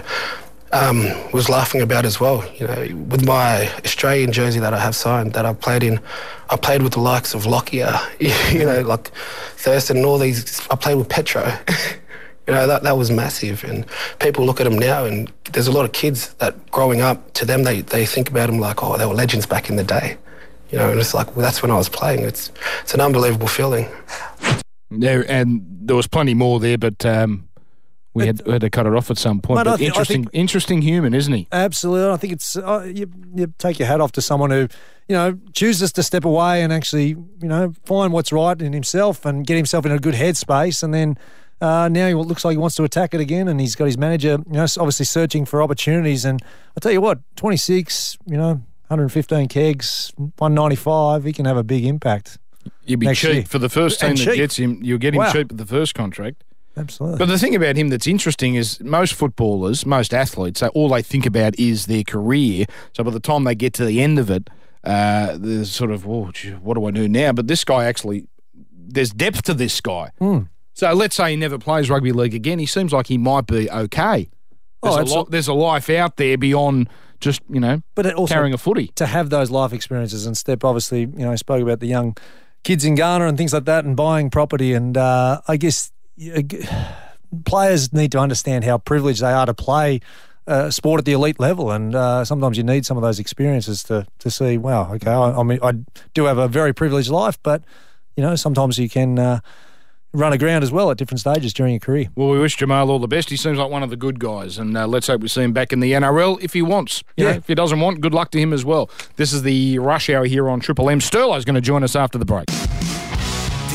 um, 0.73 1.05
was 1.31 1.49
laughing 1.49 1.81
about 1.81 2.05
as 2.05 2.19
well. 2.19 2.43
You 2.55 2.67
know, 2.67 3.05
with 3.09 3.25
my 3.25 3.67
Australian 3.85 4.31
jersey 4.31 4.59
that 4.59 4.73
I 4.73 4.79
have 4.79 4.95
signed, 4.95 5.33
that 5.33 5.45
I 5.45 5.53
played 5.53 5.83
in, 5.83 5.99
I 6.49 6.55
played 6.55 6.81
with 6.81 6.93
the 6.93 6.99
likes 6.99 7.33
of 7.33 7.45
Lockyer, 7.45 7.99
you 8.19 8.65
know, 8.65 8.81
like 8.81 9.07
Thurston 9.55 9.97
and 9.97 10.05
all 10.05 10.17
these. 10.17 10.67
I 10.69 10.75
played 10.75 10.95
with 10.95 11.09
Petro. 11.09 11.45
you 12.47 12.53
know, 12.53 12.67
that 12.67 12.83
that 12.83 12.97
was 12.97 13.11
massive. 13.11 13.63
And 13.63 13.85
people 14.19 14.45
look 14.45 14.59
at 14.59 14.65
them 14.65 14.77
now, 14.77 15.05
and 15.05 15.31
there's 15.51 15.67
a 15.67 15.71
lot 15.71 15.85
of 15.85 15.91
kids 15.91 16.33
that 16.35 16.71
growing 16.71 17.01
up 17.01 17.33
to 17.33 17.45
them, 17.45 17.63
they 17.63 17.81
they 17.81 18.05
think 18.05 18.29
about 18.29 18.47
them 18.47 18.59
like, 18.59 18.83
oh, 18.83 18.97
they 18.97 19.05
were 19.05 19.13
legends 19.13 19.45
back 19.45 19.69
in 19.69 19.75
the 19.75 19.83
day. 19.83 20.17
You 20.71 20.77
know, 20.77 20.89
and 20.89 20.99
it's 21.01 21.13
like, 21.13 21.35
well, 21.35 21.43
that's 21.43 21.61
when 21.61 21.69
I 21.69 21.75
was 21.75 21.89
playing. 21.89 22.21
It's 22.21 22.51
it's 22.81 22.93
an 22.93 23.01
unbelievable 23.01 23.47
feeling. 23.47 23.87
There 24.89 25.29
and 25.29 25.65
there 25.81 25.95
was 25.95 26.07
plenty 26.07 26.33
more 26.33 26.59
there, 26.59 26.77
but 26.77 27.05
um, 27.05 27.49
we 28.13 28.27
had, 28.27 28.41
we 28.45 28.51
had 28.53 28.61
to 28.61 28.69
cut 28.69 28.85
it 28.85 28.93
off 28.93 29.09
at 29.09 29.17
some 29.17 29.39
point. 29.39 29.57
Mate, 29.57 29.63
But 29.65 29.81
I 29.81 29.83
interesting, 29.85 30.23
think- 30.23 30.35
interesting 30.35 30.81
human, 30.81 31.13
isn't 31.13 31.33
he? 31.33 31.47
Absolutely. 31.51 32.11
I 32.13 32.17
think 32.17 32.33
it's 32.33 32.57
uh, 32.57 32.83
you, 32.93 33.09
you 33.35 33.53
take 33.57 33.79
your 33.79 33.87
hat 33.87 34.01
off 34.01 34.11
to 34.13 34.21
someone 34.21 34.51
who, 34.51 34.67
you 35.07 35.15
know, 35.15 35.39
chooses 35.53 35.91
to 35.93 36.03
step 36.03 36.25
away 36.25 36.61
and 36.63 36.71
actually, 36.73 37.07
you 37.09 37.47
know, 37.47 37.73
find 37.85 38.11
what's 38.13 38.31
right 38.31 38.61
in 38.61 38.73
himself 38.73 39.25
and 39.25 39.45
get 39.47 39.55
himself 39.57 39.85
in 39.85 39.91
a 39.91 39.99
good 39.99 40.13
headspace. 40.15 40.83
And 40.83 40.93
then 40.93 41.17
uh, 41.61 41.87
now 41.89 42.07
he 42.07 42.13
looks 42.13 42.43
like 42.43 42.53
he 42.53 42.57
wants 42.57 42.75
to 42.77 42.83
attack 42.83 43.13
it 43.13 43.21
again. 43.21 43.47
And 43.47 43.59
he's 43.61 43.75
got 43.75 43.85
his 43.85 43.97
manager, 43.97 44.37
you 44.45 44.53
know, 44.53 44.63
obviously 44.77 45.05
searching 45.05 45.45
for 45.45 45.61
opportunities. 45.63 46.25
And 46.25 46.41
I 46.75 46.79
tell 46.81 46.91
you 46.91 47.01
what, 47.01 47.19
26, 47.37 48.17
you 48.25 48.37
know, 48.37 48.61
115 48.87 49.47
kegs, 49.47 50.11
195, 50.17 51.23
he 51.23 51.31
can 51.33 51.45
have 51.45 51.55
a 51.57 51.63
big 51.63 51.85
impact. 51.85 52.37
You'd 52.85 52.99
be 52.99 53.13
cheap 53.15 53.33
year. 53.33 53.43
for 53.45 53.57
the 53.57 53.69
first 53.69 53.99
team 54.01 54.09
And 54.11 54.17
that 54.19 54.23
cheap. 54.25 54.35
gets 54.35 54.57
him. 54.57 54.79
You'll 54.83 54.97
get 54.99 55.13
him 55.13 55.19
Wow. 55.19 55.31
cheap 55.31 55.51
at 55.51 55.57
the 55.57 55.65
first 55.65 55.95
contract. 55.95 56.43
Absolutely. 56.77 57.17
But 57.19 57.25
the 57.27 57.37
thing 57.37 57.55
about 57.55 57.75
him 57.75 57.89
that's 57.89 58.07
interesting 58.07 58.55
is 58.55 58.79
most 58.81 59.13
footballers, 59.13 59.85
most 59.85 60.13
athletes, 60.13 60.61
they, 60.61 60.67
all 60.69 60.89
they 60.89 61.01
think 61.01 61.25
about 61.25 61.57
is 61.59 61.85
their 61.87 62.03
career. 62.03 62.65
So 62.93 63.03
by 63.03 63.11
the 63.11 63.19
time 63.19 63.43
they 63.43 63.55
get 63.55 63.73
to 63.75 63.85
the 63.85 64.01
end 64.01 64.17
of 64.19 64.29
it, 64.29 64.49
uh, 64.83 65.37
there's 65.37 65.71
sort 65.71 65.91
of, 65.91 66.03
gee, 66.33 66.51
what 66.51 66.75
do 66.75 66.85
I 66.85 66.91
do 66.91 67.07
now? 67.09 67.33
But 67.33 67.47
this 67.47 67.63
guy 67.65 67.85
actually, 67.85 68.25
there's 68.73 69.11
depth 69.11 69.43
to 69.43 69.53
this 69.53 69.79
guy. 69.81 70.11
Hmm. 70.19 70.39
So 70.73 70.91
let's 70.93 71.15
say 71.15 71.31
he 71.31 71.35
never 71.35 71.57
plays 71.59 71.89
rugby 71.89 72.13
league 72.13 72.33
again. 72.33 72.57
He 72.57 72.65
seems 72.65 72.93
like 72.93 73.07
he 73.07 73.17
might 73.17 73.45
be 73.47 73.69
okay. 73.69 74.29
There's, 74.81 74.95
Oh, 74.95 75.01
a, 75.01 75.03
lo- 75.03 75.27
there's 75.29 75.47
a 75.49 75.53
life 75.53 75.89
out 75.89 76.15
there 76.17 76.37
beyond 76.37 76.89
just, 77.19 77.41
you 77.49 77.59
know, 77.59 77.83
but 77.93 78.05
it 78.07 78.15
also 78.15 78.33
carrying 78.33 78.53
a 78.53 78.57
footy. 78.57 78.87
to 78.95 79.05
have 79.05 79.29
those 79.29 79.51
life 79.51 79.73
experiences 79.73 80.25
and 80.25 80.35
step 80.35 80.63
obviously 80.63 81.01
you 81.01 81.19
know 81.19 81.31
I 81.31 81.35
spoke 81.35 81.61
about 81.61 81.79
the 81.79 81.85
young 81.85 82.17
kids 82.63 82.83
in 82.83 82.95
Ghana 82.95 83.27
and 83.27 83.37
things 83.37 83.53
like 83.53 83.65
that 83.65 83.85
and 83.85 83.95
buying 83.95 84.31
property 84.31 84.73
and 84.73 84.97
uh, 84.97 85.41
I 85.47 85.57
guess 85.57 85.91
players 87.45 87.93
need 87.93 88.11
to 88.11 88.19
understand 88.19 88.63
how 88.63 88.77
privileged 88.77 89.21
they 89.21 89.31
are 89.31 89.45
to 89.45 89.53
play 89.53 89.99
uh, 90.47 90.69
sport 90.69 90.99
at 90.99 91.05
the 91.05 91.13
elite 91.13 91.39
level 91.39 91.71
and 91.71 91.95
uh, 91.95 92.25
sometimes 92.25 92.57
you 92.57 92.63
need 92.63 92.85
some 92.85 92.97
of 92.97 93.03
those 93.03 93.19
experiences 93.19 93.83
to 93.83 94.05
to 94.19 94.29
see 94.29 94.57
wow 94.57 94.91
okay 94.93 95.11
I, 95.11 95.31
I 95.39 95.43
mean 95.43 95.59
I 95.61 95.73
do 96.13 96.25
have 96.25 96.37
a 96.37 96.47
very 96.47 96.73
privileged 96.73 97.09
life 97.09 97.37
but 97.43 97.63
you 98.17 98.23
know 98.23 98.35
sometimes 98.35 98.77
you 98.77 98.89
can 98.89 99.17
uh, 99.19 99.39
run 100.13 100.33
aground 100.33 100.63
as 100.63 100.71
well 100.71 100.91
at 100.91 100.97
different 100.97 101.19
stages 101.21 101.53
during 101.53 101.73
your 101.73 101.79
career 101.79 102.07
Well, 102.15 102.29
we 102.29 102.39
wish 102.39 102.57
Jamal 102.57 102.89
all 102.89 102.99
the 102.99 103.07
best. 103.07 103.29
He 103.29 103.37
seems 103.37 103.57
like 103.57 103.71
one 103.71 103.81
of 103.81 103.89
the 103.91 103.95
good 103.95 104.19
guys, 104.19 104.57
and 104.57 104.75
uh, 104.75 104.85
let's 104.85 105.07
hope 105.07 105.21
we 105.21 105.29
see 105.29 105.41
him 105.43 105.53
back 105.53 105.71
in 105.71 105.79
the 105.79 105.93
NRL 105.93 106.37
if 106.43 106.51
he 106.51 106.61
wants. 106.61 107.01
You 107.15 107.23
know, 107.23 107.29
Yeah. 107.31 107.37
if 107.37 107.47
he 107.47 107.55
doesn't 107.55 107.79
want, 107.79 108.01
good 108.01 108.13
luck 108.13 108.29
to 108.31 108.37
him 108.39 108.51
as 108.51 108.65
well. 108.65 108.89
This 109.15 109.31
is 109.31 109.43
the 109.43 109.79
rush 109.79 110.09
hour 110.09 110.25
here 110.25 110.49
on 110.49 110.59
Triple 110.59 110.89
M. 110.89 110.99
Sterlo's 110.99 111.45
going 111.45 111.55
to 111.55 111.61
join 111.61 111.81
us 111.81 111.95
after 111.95 112.17
the 112.17 112.25
break. 112.25 112.49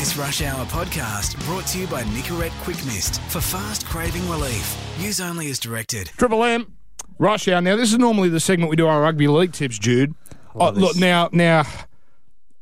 This 0.07 0.15
Rush 0.15 0.41
Hour 0.41 0.63
podcast 0.67 1.37
brought 1.45 1.67
to 1.67 1.79
you 1.79 1.85
by 1.87 2.01
Nicorette 2.03 2.57
Quick 2.63 2.77
Mist 2.85 3.19
for 3.23 3.41
fast 3.41 3.85
craving 3.85 4.29
relief. 4.29 4.77
Use 4.99 5.19
only 5.19 5.49
as 5.49 5.59
directed. 5.59 6.07
Triple 6.15 6.45
M, 6.45 6.71
rush 7.19 7.49
hour. 7.49 7.59
Now, 7.59 7.75
this 7.75 7.91
is 7.91 7.97
normally 7.97 8.29
the 8.29 8.39
segment 8.39 8.69
we 8.69 8.77
do 8.77 8.87
our 8.87 9.01
rugby 9.01 9.27
league 9.27 9.51
tips, 9.51 9.77
Jude. 9.77 10.15
Oh, 10.55 10.69
look, 10.69 10.95
now, 10.95 11.27
now, 11.33 11.63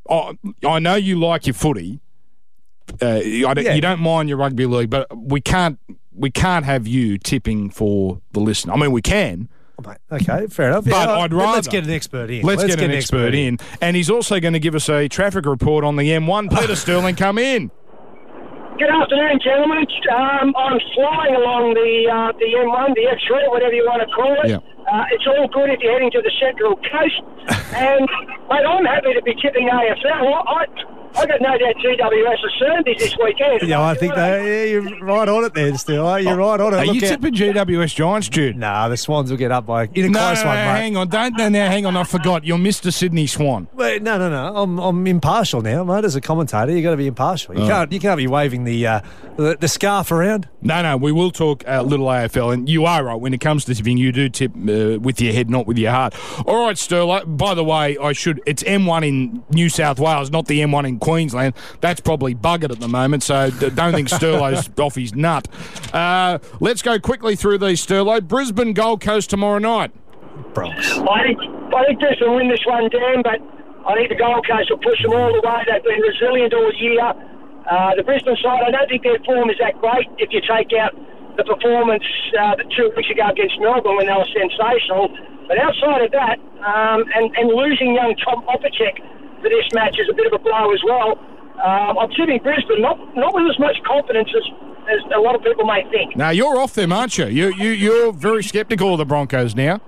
oh, 0.10 0.34
I 0.68 0.80
know 0.80 0.96
you 0.96 1.20
like 1.20 1.46
your 1.46 1.54
footy. 1.54 2.00
Uh, 3.00 3.06
I 3.06 3.54
don't, 3.54 3.64
Yeah. 3.64 3.76
You 3.76 3.82
don't 3.82 4.00
mind 4.00 4.28
your 4.28 4.40
rugby 4.40 4.66
league, 4.66 4.90
but 4.90 5.16
we 5.16 5.40
can't 5.40 5.78
we 6.16 6.32
can't 6.32 6.66
have 6.66 6.88
you 6.88 7.20
tipping 7.20 7.70
for 7.70 8.22
the 8.32 8.40
listener. 8.40 8.74
I 8.74 8.78
mean, 8.78 8.92
we 8.92 9.04
can, 9.04 9.50
Mate, 9.86 9.98
okay, 10.12 10.48
fair 10.48 10.70
enough. 10.70 10.86
But 10.86 10.92
Yeah, 10.92 11.12
I'd 11.12 11.32
then 11.32 11.40
Let's 11.40 11.68
get 11.68 11.84
an 11.84 11.92
expert 11.92 12.30
in. 12.30 12.46
Let's, 12.46 12.64
get, 12.64 12.80
an 12.80 12.92
expert, 12.92 13.34
in. 13.34 13.58
And 13.82 13.96
he's 13.96 14.10
also 14.10 14.40
going 14.40 14.54
to 14.54 14.60
give 14.60 14.76
us 14.76 14.90
a 14.90 15.08
traffic 15.08 15.46
report 15.46 15.84
on 15.84 15.96
the 15.96 16.04
M1. 16.04 16.50
Peter 16.60 16.76
Sterling, 16.76 17.16
come 17.16 17.38
in. 17.38 17.72
Good 18.78 18.90
afternoon, 18.90 19.40
gentlemen. 19.42 19.88
Um, 20.12 20.54
I'm 20.58 20.80
flying 20.94 21.36
along 21.36 21.80
the 21.80 22.12
uh, 22.12 22.36
the 22.36 22.60
M1, 22.60 22.92
the 22.96 23.08
X3, 23.08 23.50
whatever 23.50 23.72
you 23.72 23.88
want 23.88 24.04
to 24.04 24.12
call 24.12 24.36
it. 24.44 24.50
Yeah. 24.52 24.60
Uh, 24.84 25.06
it's 25.16 25.26
all 25.26 25.48
good 25.48 25.72
if 25.72 25.80
you're 25.80 25.94
heading 25.94 26.12
to 26.12 26.22
the 26.22 26.32
Central 26.36 26.76
Coast. 26.84 27.24
and, 27.74 28.04
mate, 28.52 28.68
I'm 28.68 28.84
happy 28.84 29.16
to 29.16 29.24
be 29.24 29.34
tipping 29.40 29.72
AFL. 29.72 30.28
I, 30.28 30.68
I 30.68 30.95
got 31.16 31.42
no 31.42 31.58
doubt 31.58 31.76
GWS 31.76 32.44
are 32.44 32.74
Sundays 32.74 32.98
this 33.00 33.16
weekend. 33.24 33.62
Yeah, 33.64 33.82
I 33.82 33.94
think 33.96 34.16
they, 34.16 34.66
yeah, 34.66 34.72
you're 34.72 35.00
right 35.00 35.28
on 35.30 35.46
it 35.46 35.54
there, 35.54 35.76
still. 35.78 36.10
eh? 36.14 36.20
You're 36.20 36.36
right 36.38 36.60
on 36.60 36.74
it. 36.74 36.78
Are 36.78 36.86
Look 36.86 36.96
you 36.96 37.08
out- 37.08 37.10
tipping 37.22 37.34
GWS 37.34 37.96
Giants, 37.96 38.28
Jude? 38.30 38.58
Nah, 38.58 38.90
the 38.90 38.98
Swans 38.98 39.30
will 39.32 39.38
get 39.38 39.52
up 39.52 39.66
by 39.66 39.90
in 39.94 40.06
a 40.06 40.10
No, 40.10 40.20
close 40.20 40.42
no, 40.44 40.48
one, 40.50 40.58
no, 40.58 40.66
mate. 40.66 40.80
hang 40.80 40.98
on. 40.98 41.08
Don't, 41.08 41.38
no, 41.38 41.50
now, 41.50 41.68
hang 41.70 41.86
on. 41.86 41.96
I 41.96 42.04
forgot. 42.04 42.44
You're 42.46 42.58
Mr. 42.58 42.92
Sydney 42.94 43.28
Swan. 43.28 43.68
Wait, 43.74 44.02
no, 44.02 44.18
no, 44.18 44.30
no. 44.30 44.56
I'm, 44.56 44.78
I'm 44.80 45.08
impartial 45.08 45.62
now, 45.62 45.84
mate. 45.84 46.04
As 46.06 46.16
a 46.16 46.22
commentator, 46.22 46.70
you 46.72 46.78
have 46.78 46.84
got 46.84 46.92
to 46.92 46.98
be 46.98 47.08
impartial. 47.08 47.58
You 47.58 47.68
can't 47.68 47.92
you 47.92 48.00
can't 48.00 48.18
be 48.18 48.28
waving 48.28 48.64
the, 48.66 48.86
uh, 48.88 49.02
the 49.38 49.58
the 49.60 49.68
scarf 49.68 50.12
around. 50.12 50.48
No, 50.62 50.82
no, 50.82 50.98
we 50.98 51.12
will 51.12 51.32
talk 51.32 51.64
a 51.68 51.84
little 51.84 52.08
AFL, 52.08 52.54
and 52.54 52.68
you 52.68 52.86
are 52.86 53.04
right. 53.04 53.16
When 53.16 53.34
it 53.34 53.40
comes 53.42 53.66
to 53.66 53.76
tipping, 53.76 53.98
you 53.98 54.12
do 54.12 54.30
tip 54.30 54.52
uh, 54.56 55.00
with 55.00 55.22
your 55.22 55.32
head, 55.34 55.50
not 55.50 55.68
with 55.68 55.78
your 55.78 55.92
heart. 55.92 56.14
All 56.46 56.66
right, 56.66 56.78
Sterling. 56.78 57.38
By 57.38 57.54
the 57.54 57.64
way, 57.64 57.98
I 57.98 58.14
should. 58.14 58.42
It's 58.46 58.64
M1 58.64 59.08
in 59.08 59.44
New 59.52 59.70
South 59.70 60.00
Wales, 60.00 60.32
not 60.32 60.48
the 60.48 60.60
M1 60.62 60.88
in 60.88 61.00
Queensland. 61.06 61.54
That's 61.82 62.02
probably 62.02 62.34
buggered 62.34 62.72
at 62.72 62.80
the 62.80 62.88
moment, 62.88 63.22
so 63.22 63.52
don't 63.52 63.94
think 63.94 64.10
Sterlo's 64.10 64.68
off 64.80 64.96
his 64.96 65.14
nut. 65.14 65.48
Uh, 65.94 66.40
let's 66.60 66.82
go 66.82 66.98
quickly 66.98 67.36
through 67.36 67.60
these, 67.60 67.86
Sterlo. 67.86 68.26
Brisbane, 68.26 68.74
Gold 68.74 69.02
Coast 69.02 69.30
tomorrow 69.30 69.60
night. 69.60 69.92
Bronx. 70.56 70.98
I 70.98 71.22
think, 71.30 71.38
I 71.70 71.86
think 71.86 72.00
Brisbane 72.00 72.34
win 72.34 72.50
this 72.50 72.66
one, 72.66 72.90
Dan, 72.90 73.22
but 73.22 73.38
I 73.86 73.94
think 73.94 74.10
the 74.10 74.18
Gold 74.18 74.50
Coast 74.50 74.74
will 74.74 74.82
push 74.82 74.98
them 75.06 75.14
all 75.14 75.30
the 75.30 75.46
way. 75.46 75.62
They've 75.70 75.84
been 75.86 76.02
resilient 76.02 76.54
all 76.58 76.74
year. 76.74 77.14
Uh, 77.70 77.94
the 77.96 78.04
Brisbane 78.04 78.38
side, 78.42 78.66
I 78.66 78.72
don't 78.72 78.90
think 78.90 79.04
their 79.04 79.22
form 79.26 79.50
is 79.54 79.58
that 79.62 79.78
great 79.78 80.10
if 80.18 80.34
you 80.34 80.42
take 80.42 80.74
out 80.74 80.98
the 81.38 81.46
performance 81.46 82.06
uh, 82.34 82.56
the 82.58 82.66
two 82.74 82.90
weeks 82.98 83.14
ago 83.14 83.30
against 83.30 83.62
Melbourne 83.62 83.96
when 83.98 84.10
they 84.10 84.18
were 84.18 84.32
sensational. 84.34 85.14
But 85.46 85.62
outside 85.62 86.02
of 86.02 86.12
that, 86.18 86.42
um, 86.66 87.06
and, 87.14 87.30
and 87.38 87.54
losing 87.54 87.94
young 87.94 88.18
Tom 88.26 88.42
Opacic 88.50 88.98
for 89.42 89.50
this 89.50 89.68
match 89.74 89.98
is 90.00 90.08
a 90.10 90.14
bit 90.14 90.28
of 90.28 90.34
a 90.34 90.40
blow 90.40 90.74
as 90.74 90.82
well. 90.86 91.20
Um, 91.64 91.98
I'm 91.98 92.10
tipping 92.12 92.40
Brisbane, 92.44 92.82
not, 92.82 93.00
not 93.16 93.34
with 93.34 93.48
as 93.50 93.58
much 93.60 93.78
confidence 93.88 94.30
as, 94.36 94.44
as 94.92 95.00
a 95.16 95.20
lot 95.20 95.36
of 95.36 95.42
people 95.42 95.66
may 95.66 95.84
think. 95.90 96.16
Now 96.16 96.30
you're 96.30 96.58
off 96.60 96.74
them, 96.74 96.92
aren't 96.92 97.18
you? 97.18 97.28
You 97.28 97.54
you 97.56 97.70
you're 97.72 98.12
very 98.12 98.44
sceptical 98.44 98.92
of 98.94 98.98
the 98.98 99.06
Broncos 99.06 99.56
now. 99.56 99.80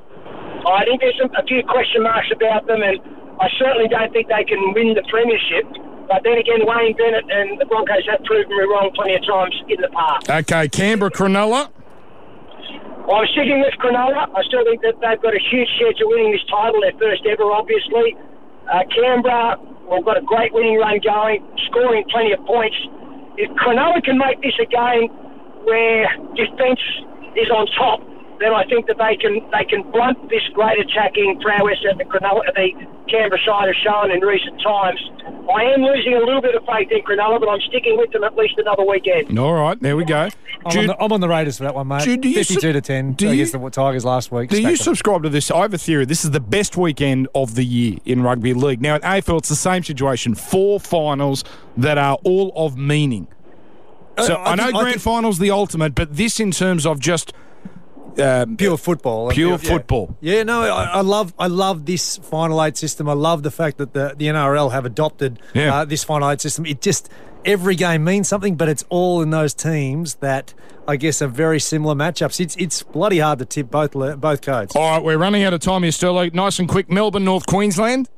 I 0.68 0.84
think 0.84 1.02
there's 1.02 1.18
some, 1.20 1.32
a 1.36 1.44
few 1.44 1.64
question 1.64 2.04
marks 2.04 2.28
about 2.34 2.68
them, 2.68 2.82
and 2.82 3.00
I 3.40 3.48
certainly 3.60 3.88
don't 3.88 4.12
think 4.12 4.28
they 4.28 4.44
can 4.44 4.74
win 4.74 4.96
the 4.96 5.04
premiership. 5.08 5.68
But 6.08 6.24
then 6.24 6.40
again, 6.40 6.64
Wayne 6.64 6.96
Bennett 6.96 7.28
and 7.30 7.60
the 7.60 7.66
Broncos 7.66 8.08
have 8.10 8.24
proven 8.24 8.50
me 8.50 8.64
wrong 8.64 8.92
plenty 8.96 9.16
of 9.16 9.26
times 9.28 9.56
in 9.68 9.80
the 9.82 9.92
past. 9.92 10.30
Okay, 10.30 10.70
Canberra, 10.70 11.12
Cronulla. 11.12 11.70
I'm 13.08 13.28
sticking 13.32 13.60
with 13.60 13.76
Cronulla. 13.80 14.28
I 14.36 14.44
still 14.48 14.64
think 14.64 14.82
that 14.84 15.00
they've 15.00 15.22
got 15.22 15.36
a 15.36 15.40
huge 15.52 15.68
chance 15.80 15.96
of 16.04 16.08
winning 16.12 16.32
this 16.32 16.44
title, 16.52 16.80
their 16.82 16.96
first 17.00 17.24
ever, 17.28 17.44
obviously. 17.52 18.16
Uh, 18.68 18.84
Canberra, 18.92 19.56
we've 19.90 20.04
got 20.04 20.18
a 20.18 20.26
great 20.28 20.54
winning 20.54 20.78
run 20.78 21.00
going, 21.00 21.40
scoring 21.72 22.04
plenty 22.12 22.34
of 22.34 22.44
points. 22.46 22.76
If 23.38 23.50
Cronulla 23.56 24.04
can 24.04 24.18
make 24.18 24.42
this 24.42 24.54
a 24.60 24.66
game 24.68 25.08
where 25.64 26.08
defence 26.36 26.82
is 27.36 27.48
on 27.50 27.68
top, 27.80 28.02
then 28.40 28.54
I 28.54 28.64
think 28.66 28.88
that 28.88 28.98
they 28.98 29.16
can 29.18 29.42
they 29.52 29.66
can 29.66 29.84
blunt 29.92 30.30
this 30.30 30.44
great 30.54 30.80
attacking 30.80 31.40
prowess 31.42 31.78
that 31.86 31.98
the 31.98 32.06
Cronulla, 32.06 32.42
the 32.56 32.70
Canberra 33.10 33.40
side 33.46 33.68
have 33.68 33.76
shown 33.84 34.12
in 34.12 34.22
recent 34.22 34.62
times. 34.62 35.00
I 35.50 35.64
am 35.64 35.82
losing 35.82 36.14
a 36.14 36.20
little 36.20 36.42
bit 36.42 36.56
of 36.56 36.64
faith 36.66 36.90
in 36.92 37.02
Cronulla, 37.02 37.40
but 37.40 37.48
I'm 37.50 37.62
sticking 37.62 37.98
with 37.98 38.12
them 38.12 38.24
at 38.24 38.36
least 38.36 38.56
another 38.58 38.84
weekend. 38.86 39.38
All 39.40 39.54
right, 39.54 39.80
there 39.82 39.96
we 39.96 40.04
go. 40.06 40.30
I'm, 40.66 40.78
on 40.80 40.88
the, 40.88 40.98
I'm 41.02 41.12
on 41.14 41.22
the 41.22 41.28
Raiders 41.30 41.58
for 41.58 41.64
that 41.64 41.74
one, 41.76 41.88
mate. 41.88 42.02
Jude, 42.04 42.22
do 42.22 42.30
you 42.30 42.44
su- 42.44 42.56
52 42.56 42.74
to 42.74 42.82
10 42.82 43.14
do 43.14 43.30
against 43.32 43.54
you- 43.54 43.60
the 43.60 43.70
Tigers 43.70 44.04
last 44.04 44.32
week. 44.32 44.50
Do 44.50 44.62
you 44.62 44.76
subscribe 44.76 45.24
to 45.24 45.30
this? 45.30 45.50
I 45.50 45.62
have 45.62 45.74
a 45.74 45.78
theory. 45.78 46.04
This 46.06 46.26
is 46.26 46.32
the 46.32 46.40
best 46.42 46.76
weekend 46.76 47.28
of 47.34 47.56
the 47.56 47.64
year 47.64 47.98
in 48.06 48.22
rugby 48.24 48.54
league. 48.54 48.82
Now, 48.82 48.96
at 48.96 49.04
AFL, 49.04 49.38
it's 49.38 49.50
the 49.50 49.56
same 49.56 49.84
situation. 49.84 50.36
Four 50.36 50.80
finals 50.82 51.44
that 51.78 51.98
are 51.98 52.18
all 52.26 52.52
of 52.56 52.78
meaning. 52.78 53.28
So 54.20 54.34
Uh, 54.34 54.38
I 54.38 54.52
I, 54.52 54.56
know 54.56 54.64
think- 54.66 54.76
I 54.76 54.80
grand 54.82 54.94
think- 54.96 55.02
finals 55.04 55.40
the 55.40 55.52
ultimate, 55.52 55.96
but 55.96 56.16
this 56.18 56.40
in 56.42 56.52
terms 56.52 56.86
of 56.86 57.00
just 57.00 57.32
um, 58.20 58.58
pure 58.58 58.78
football. 58.78 59.30
Pure 59.30 59.52
Yeah. 59.52 59.58
football. 59.58 60.16
Yeah, 60.22 60.44
no, 60.44 60.62
I, 60.64 60.84
I 60.86 61.02
love 61.02 61.34
I 61.40 61.48
love 61.48 61.86
this 61.86 62.18
final 62.18 62.64
eight 62.64 62.78
system. 62.78 63.08
I 63.10 63.14
love 63.14 63.44
the 63.44 63.52
fact 63.52 63.78
that 63.78 63.94
the, 63.94 64.14
the 64.18 64.28
NRL 64.28 64.72
have 64.72 64.86
adopted 64.86 65.40
Yeah. 65.54 65.74
uh, 65.76 65.86
this 65.86 66.04
final 66.04 66.30
eight 66.30 66.42
system. 66.42 66.66
It 66.66 66.82
just 66.82 67.10
every 67.46 67.76
game 67.76 68.04
means 68.04 68.28
something, 68.28 68.56
but 68.56 68.68
it's 68.70 68.84
all 68.90 69.22
in 69.22 69.30
those 69.30 69.54
teams 69.54 70.16
that 70.16 70.54
I 70.88 70.96
guess 70.96 71.22
are 71.22 71.28
very 71.28 71.60
similar 71.60 71.96
matchups. 71.96 72.40
It's 72.40 72.56
it's 72.58 72.84
bloody 72.84 73.20
hard 73.20 73.40
to 73.40 73.46
tip 73.46 73.70
both 73.70 73.92
both 73.92 74.42
codes. 74.42 74.76
all 74.76 74.92
right. 74.92 75.04
We're 75.04 75.18
running 75.18 75.44
out 75.44 75.54
of 75.54 75.60
time 75.60 75.84
here, 75.84 75.92
Sterling. 75.92 76.32
Nice 76.34 76.60
and 76.60 76.68
quick. 76.68 76.90
Melbourne, 76.90 77.26
North 77.26 77.46
Queensland. 77.46 78.10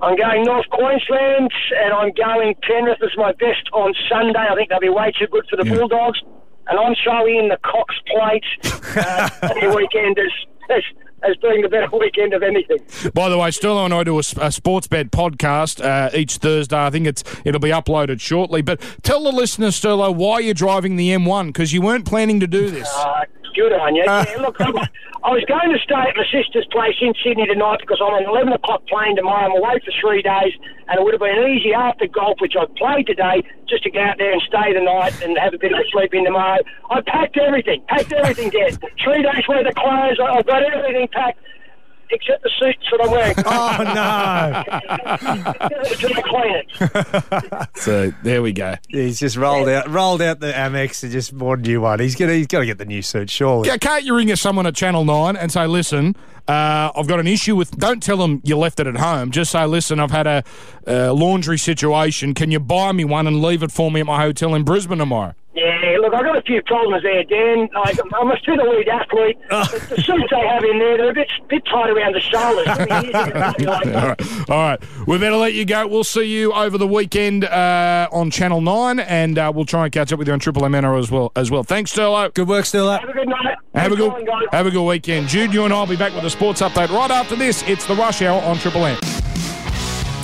I'm 0.00 0.14
going 0.16 0.44
North 0.44 0.68
Queensland, 0.70 1.50
and 1.82 1.92
I'm 1.92 2.12
going 2.12 2.54
Penrith 2.62 3.02
as 3.02 3.10
my 3.16 3.32
best 3.32 3.68
on 3.72 3.92
Sunday. 4.08 4.38
I 4.38 4.54
think 4.54 4.68
they'll 4.68 4.78
be 4.78 4.88
way 4.88 5.12
too 5.18 5.26
good 5.26 5.44
for 5.50 5.56
the 5.56 5.66
Yeah. 5.68 5.74
Bulldogs, 5.76 6.20
and 6.68 6.78
I'm 6.78 6.94
throwing 7.02 7.36
in 7.38 7.48
the 7.48 7.58
Cox 7.58 7.94
plate 8.06 8.44
uh, 8.96 9.30
every 9.42 9.74
weekend 9.74 10.18
as, 10.18 10.30
as 10.70 10.82
as 11.22 11.36
being 11.38 11.62
the 11.62 11.68
better 11.68 11.88
weekend 11.98 12.32
of 12.32 12.42
anything. 12.42 12.78
By 13.12 13.28
the 13.28 13.38
way, 13.38 13.50
Sterling 13.50 13.86
and 13.86 13.94
I 13.94 14.04
do 14.04 14.18
a 14.18 14.22
sports 14.22 14.86
bet 14.86 15.10
podcast 15.10 15.84
uh, 15.84 16.10
each 16.14 16.36
Thursday. 16.36 16.76
I 16.76 16.90
think 16.90 17.06
it's 17.06 17.24
it'll 17.44 17.60
be 17.60 17.70
uploaded 17.70 18.20
shortly. 18.20 18.62
But 18.62 18.80
tell 19.02 19.24
the 19.24 19.32
listeners, 19.32 19.76
Sterling, 19.76 20.16
why 20.16 20.40
you're 20.40 20.54
driving 20.54 20.96
the 20.96 21.10
M1 21.10 21.48
because 21.48 21.72
you 21.72 21.82
weren't 21.82 22.06
planning 22.06 22.40
to 22.40 22.46
do 22.46 22.70
this. 22.70 22.88
Uh, 22.88 23.24
good 23.58 23.72
on 23.74 23.96
you. 23.98 24.04
yeah, 24.06 24.24
look, 24.38 24.60
I, 24.60 24.70
I 25.26 25.30
was 25.34 25.42
going 25.50 25.74
to 25.74 25.80
stay 25.82 25.98
at 25.98 26.14
my 26.14 26.22
sister's 26.30 26.66
place 26.70 26.94
in 27.02 27.10
Sydney 27.18 27.46
tonight 27.50 27.82
because 27.82 27.98
I'm 27.98 28.14
on 28.14 28.22
an 28.22 28.30
11 28.30 28.54
o'clock 28.54 28.86
plane 28.86 29.18
tomorrow. 29.18 29.50
I'm 29.50 29.58
away 29.58 29.82
for 29.82 29.90
three 29.98 30.22
days, 30.22 30.54
and 30.86 30.94
it 30.94 31.02
would 31.02 31.12
have 31.18 31.20
been 31.24 31.42
easy 31.50 31.74
after 31.74 32.06
golf, 32.06 32.38
which 32.38 32.54
I've 32.54 32.70
played 32.78 33.10
today, 33.10 33.42
just 33.66 33.82
to 33.82 33.90
go 33.90 33.98
out 33.98 34.16
there 34.22 34.30
and 34.30 34.40
stay 34.46 34.70
the 34.70 34.80
night 34.86 35.18
and 35.26 35.34
have 35.42 35.52
a 35.54 35.58
bit 35.58 35.74
of 35.74 35.82
a 35.82 35.86
sleep 35.90 36.14
in 36.14 36.22
tomorrow. 36.24 36.62
I 36.90 37.02
packed 37.02 37.36
everything, 37.36 37.82
packed 37.90 38.14
everything, 38.14 38.54
Dad. 38.54 38.78
Three 39.02 39.26
days 39.26 39.42
worth 39.50 39.66
of 39.66 39.74
clothes. 39.74 40.22
I- 40.22 40.38
I've 40.38 40.46
got 40.46 40.62
everything 40.62 41.08
packed. 41.10 41.42
Except 42.10 42.42
the 42.42 42.50
suits 42.58 42.86
that 42.90 43.00
I'm 43.02 43.10
wearing. 43.10 43.34
Oh 43.44 43.76
no! 43.94 44.64
to 45.96 46.08
the 46.08 46.22
cleaners. 46.24 47.68
So 47.74 48.12
there 48.22 48.42
we 48.42 48.52
go. 48.52 48.74
He's 48.88 49.18
just 49.18 49.36
rolled 49.36 49.68
out 49.68 49.88
rolled 49.88 50.22
out 50.22 50.40
the 50.40 50.52
Amex 50.52 51.02
and 51.02 51.12
just 51.12 51.36
bought 51.36 51.58
a 51.58 51.62
new 51.62 51.80
one. 51.80 52.00
He's 52.00 52.14
gonna 52.16 52.34
he's 52.34 52.46
got 52.46 52.60
to 52.60 52.66
get 52.66 52.78
the 52.78 52.84
new 52.84 53.02
suit, 53.02 53.30
surely. 53.30 53.68
Yeah, 53.68 53.76
can't 53.76 54.04
you 54.04 54.16
ring 54.16 54.34
someone 54.36 54.66
at 54.66 54.74
Channel 54.74 55.04
9 55.04 55.36
and 55.36 55.50
say, 55.52 55.66
listen, 55.66 56.16
uh, 56.48 56.90
I've 56.94 57.06
got 57.06 57.20
an 57.20 57.26
issue 57.26 57.56
with. 57.56 57.70
Don't 57.78 58.02
tell 58.02 58.16
them 58.16 58.40
you 58.44 58.56
left 58.56 58.80
it 58.80 58.86
at 58.86 58.96
home. 58.96 59.30
Just 59.30 59.52
say, 59.52 59.64
listen, 59.66 60.00
I've 60.00 60.10
had 60.10 60.26
a 60.26 60.44
uh, 60.86 61.12
laundry 61.12 61.58
situation. 61.58 62.34
Can 62.34 62.50
you 62.50 62.58
buy 62.60 62.92
me 62.92 63.04
one 63.04 63.26
and 63.26 63.42
leave 63.42 63.62
it 63.62 63.70
for 63.70 63.90
me 63.90 64.00
at 64.00 64.06
my 64.06 64.20
hotel 64.22 64.54
in 64.54 64.64
Brisbane 64.64 64.98
tomorrow? 64.98 65.34
Yeah, 66.08 66.10
look, 66.10 66.14
I've 66.14 66.24
got 66.24 66.36
a 66.38 66.42
few 66.42 66.62
problems 66.62 67.02
there, 67.02 67.24
Dan. 67.24 67.68
Like, 67.74 67.98
I'm 68.14 68.30
a 68.30 68.36
fiddle-lead 68.44 68.88
athlete. 68.88 69.36
The, 69.50 69.86
the 69.96 70.02
suits 70.02 70.24
they 70.30 70.46
have 70.46 70.64
in 70.64 70.78
there, 70.78 70.96
they're 70.96 71.10
a 71.10 71.14
bit, 71.14 71.30
bit 71.48 71.64
tight 71.66 71.90
around 71.90 72.14
the 72.14 72.20
shoulders. 72.20 72.66
Really 72.78 73.08
easy 73.08 73.64
to- 73.64 73.94
All 74.00 74.08
right. 74.08 74.50
All 74.50 74.56
right. 74.58 74.82
We 75.06 75.18
better 75.18 75.36
let 75.36 75.54
you 75.54 75.64
go. 75.64 75.86
We'll 75.86 76.04
see 76.04 76.24
you 76.24 76.52
over 76.52 76.78
the 76.78 76.86
weekend 76.86 77.44
uh, 77.44 78.08
on 78.12 78.30
Channel 78.30 78.60
9, 78.60 79.00
and 79.00 79.38
uh, 79.38 79.52
we'll 79.54 79.64
try 79.64 79.84
and 79.84 79.92
catch 79.92 80.12
up 80.12 80.18
with 80.18 80.28
you 80.28 80.34
on 80.34 80.40
Triple 80.40 80.64
M 80.64 80.72
NRL 80.72 80.98
as 80.98 81.10
well. 81.10 81.32
As 81.36 81.50
well. 81.50 81.62
Thanks, 81.62 81.92
Sterlo. 81.92 82.32
Good 82.32 82.48
work, 82.48 82.64
still. 82.66 82.90
Have 82.90 83.08
a 83.08 83.12
good 83.12 83.28
night. 83.28 83.56
Have 83.74 83.92
a 83.92 83.96
Good 83.96 84.12
good, 84.26 84.48
have 84.52 84.66
a 84.66 84.70
good 84.70 84.84
weekend. 84.84 85.28
Jude, 85.28 85.52
you 85.54 85.64
and 85.64 85.72
I 85.72 85.78
will 85.80 85.86
be 85.86 85.96
back 85.96 86.14
with 86.14 86.24
a 86.24 86.30
sports 86.30 86.60
update 86.62 86.88
right 86.88 87.10
after 87.10 87.36
this. 87.36 87.62
It's 87.68 87.86
the 87.86 87.94
Rush 87.94 88.22
Hour 88.22 88.42
on 88.42 88.56
Triple 88.56 88.84
M. 88.84 88.98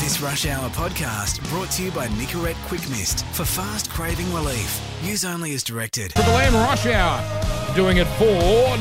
This 0.05 0.21
Rush 0.21 0.45
Hour 0.45 0.69
podcast 0.69 1.43
brought 1.49 1.71
to 1.71 1.83
you 1.83 1.91
by 1.91 2.09
Nicorette 2.09 2.63
Quick 2.67 2.87
Mist 2.91 3.25
for 3.29 3.47
fast 3.47 3.89
craving 3.89 4.31
relief. 4.35 4.79
Use 5.03 5.25
only 5.25 5.55
as 5.55 5.63
directed. 5.63 6.13
For 6.13 6.21
the 6.21 6.45
M 6.45 6.53
Rush 6.53 6.85
Hour. 6.85 7.75
Doing 7.75 7.97
it 7.97 8.07
for 8.19 8.27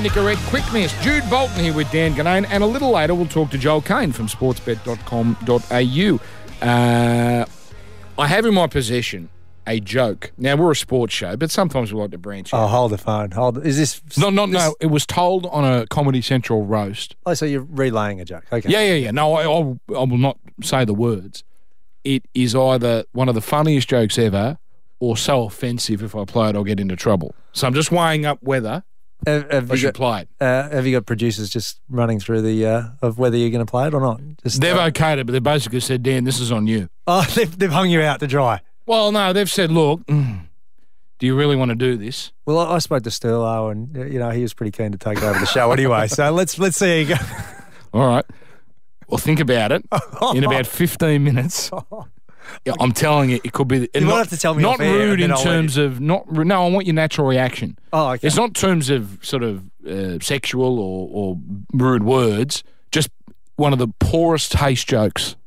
Nicorette 0.03 0.45
Quick 0.49 0.65
Mist. 0.73 1.01
Jude 1.01 1.23
Bolton 1.29 1.63
here 1.63 1.73
with 1.73 1.89
Dan 1.93 2.13
Ginnane. 2.13 2.45
And 2.49 2.61
a 2.61 2.67
little 2.67 2.91
later, 2.91 3.15
we'll 3.15 3.27
talk 3.27 3.51
to 3.51 3.57
Joel 3.57 3.81
Kane 3.81 4.11
from 4.11 4.27
sportsbet.com.au. 4.27 6.67
Uh, 6.67 7.45
I 8.17 8.27
have 8.27 8.45
in 8.45 8.53
my 8.53 8.67
possession 8.67 9.29
a 9.67 9.79
joke. 9.79 10.31
Now, 10.37 10.55
we're 10.55 10.71
a 10.71 10.75
sports 10.75 11.13
show, 11.13 11.35
but 11.37 11.51
sometimes 11.51 11.93
we 11.93 11.99
like 11.99 12.11
to 12.11 12.17
branch 12.17 12.53
out. 12.53 12.63
Oh, 12.63 12.67
hold 12.67 12.91
the 12.91 12.97
phone. 12.97 13.31
Hold. 13.31 13.65
Is 13.65 13.77
this? 13.77 14.01
no, 14.17 14.29
no, 14.29 14.45
this- 14.45 14.53
no. 14.55 14.75
It 14.79 14.87
was 14.87 15.05
told 15.05 15.45
on 15.47 15.63
a 15.65 15.85
Comedy 15.87 16.21
Central 16.21 16.65
roast. 16.65 17.15
Oh, 17.25 17.33
so 17.33 17.45
you're 17.45 17.61
relaying 17.69 18.21
a 18.21 18.25
joke? 18.25 18.43
Okay. 18.51 18.69
Yeah, 18.69 18.81
yeah, 18.83 18.93
yeah. 18.95 19.11
No, 19.11 19.33
I, 19.33 19.43
I, 19.43 19.47
will- 19.47 19.79
I 19.89 19.99
will 20.03 20.17
not 20.17 20.37
say 20.61 20.85
the 20.85 20.93
words. 20.93 21.43
It 22.03 22.25
is 22.33 22.55
either 22.55 23.05
one 23.13 23.29
of 23.29 23.35
the 23.35 23.41
funniest 23.41 23.87
jokes 23.87 24.17
ever 24.17 24.57
or 24.99 25.15
so 25.17 25.43
offensive 25.45 26.01
if 26.03 26.15
I 26.15 26.25
play 26.25 26.49
it, 26.49 26.55
I'll 26.55 26.63
get 26.63 26.79
into 26.79 26.95
trouble. 26.95 27.33
So 27.53 27.67
I'm 27.67 27.73
just 27.73 27.91
weighing 27.91 28.25
up 28.25 28.39
whether 28.41 28.83
Have, 29.25 29.49
have 29.51 29.71
I 29.71 29.75
should 29.75 29.87
got, 29.87 29.93
play 29.93 30.21
it. 30.21 30.29
uh, 30.41 30.69
have 30.69 30.85
you 30.85 30.93
got 30.97 31.05
producers 31.05 31.49
just 31.49 31.79
running 31.89 32.19
through 32.19 32.41
the 32.41 32.65
uh, 32.65 32.83
of 33.01 33.17
whether 33.19 33.37
you're 33.37 33.49
going 33.51 33.65
to 33.65 33.69
play 33.69 33.87
it 33.87 33.93
or 33.93 34.01
not? 34.01 34.19
Just 34.43 34.59
They've 34.61 34.75
uh, 34.75 34.89
okayed 34.91 35.17
it, 35.19 35.25
but 35.25 35.31
they 35.33 35.39
basically 35.39 35.79
said, 35.79 36.03
Dan, 36.03 36.23
this 36.25 36.39
is 36.41 36.51
on 36.51 36.67
you. 36.67 36.89
oh, 37.07 37.25
they've, 37.35 37.57
they've 37.57 37.71
hung 37.71 37.89
you 37.89 38.01
out 38.01 38.19
to 38.21 38.27
dry. 38.27 38.59
Well, 38.85 39.11
no, 39.11 39.33
they've 39.33 39.49
said, 39.49 39.71
look, 39.71 40.05
mm, 40.07 40.41
do 41.19 41.27
you 41.27 41.35
really 41.35 41.55
want 41.55 41.69
to 41.69 41.75
do 41.75 41.95
this? 41.95 42.31
Well, 42.45 42.59
I 42.59 42.75
I 42.75 42.79
spoke 42.79 43.03
to 43.03 43.09
Sterlo, 43.09 43.71
and 43.71 43.95
you 44.11 44.19
know 44.19 44.29
he 44.31 44.41
was 44.41 44.53
pretty 44.53 44.71
keen 44.71 44.91
to 44.91 44.97
take 44.97 45.23
over 45.23 45.39
the 45.39 45.45
show 45.45 45.71
anyway. 45.71 46.07
So 46.07 46.31
let's 46.31 46.59
let's 46.59 46.77
see 46.77 47.05
how 47.05 47.13
you 47.13 47.17
go. 47.17 47.25
All 47.93 48.07
right. 48.07 48.25
Well, 49.07 49.17
think 49.19 49.39
about 49.39 49.71
it. 49.71 49.85
In 50.35 50.43
about 50.43 50.67
15 50.67 51.23
minutes. 51.23 51.71
Yeah, 52.65 52.73
I'm 52.77 52.91
telling 52.91 53.29
you, 53.29 53.39
it 53.41 53.53
could 53.53 53.69
be. 53.69 53.89
You 53.93 54.05
won't 54.05 54.17
have 54.17 54.29
to 54.29 54.37
tell 54.37 54.53
me 54.53 54.61
Not 54.61 54.77
rude 54.77 55.21
in 55.21 55.31
I'll 55.31 55.41
terms 55.41 55.77
of 55.77 56.01
not. 56.01 56.29
No, 56.29 56.65
I 56.65 56.69
want 56.69 56.85
your 56.85 56.93
natural 56.93 57.25
reaction. 57.25 57.79
Oh, 57.93 58.11
okay. 58.11 58.27
It's 58.27 58.35
not 58.35 58.53
terms 58.53 58.89
of 58.89 59.17
sort 59.21 59.43
of 59.43 59.63
uh, 59.89 60.19
sexual 60.19 60.77
or, 60.77 61.09
or 61.09 61.37
rude 61.71 62.03
words. 62.03 62.65
Just 62.91 63.09
one 63.55 63.71
of 63.71 63.79
the 63.79 63.87
poorest 63.99 64.51
taste 64.51 64.89
jokes. 64.89 65.37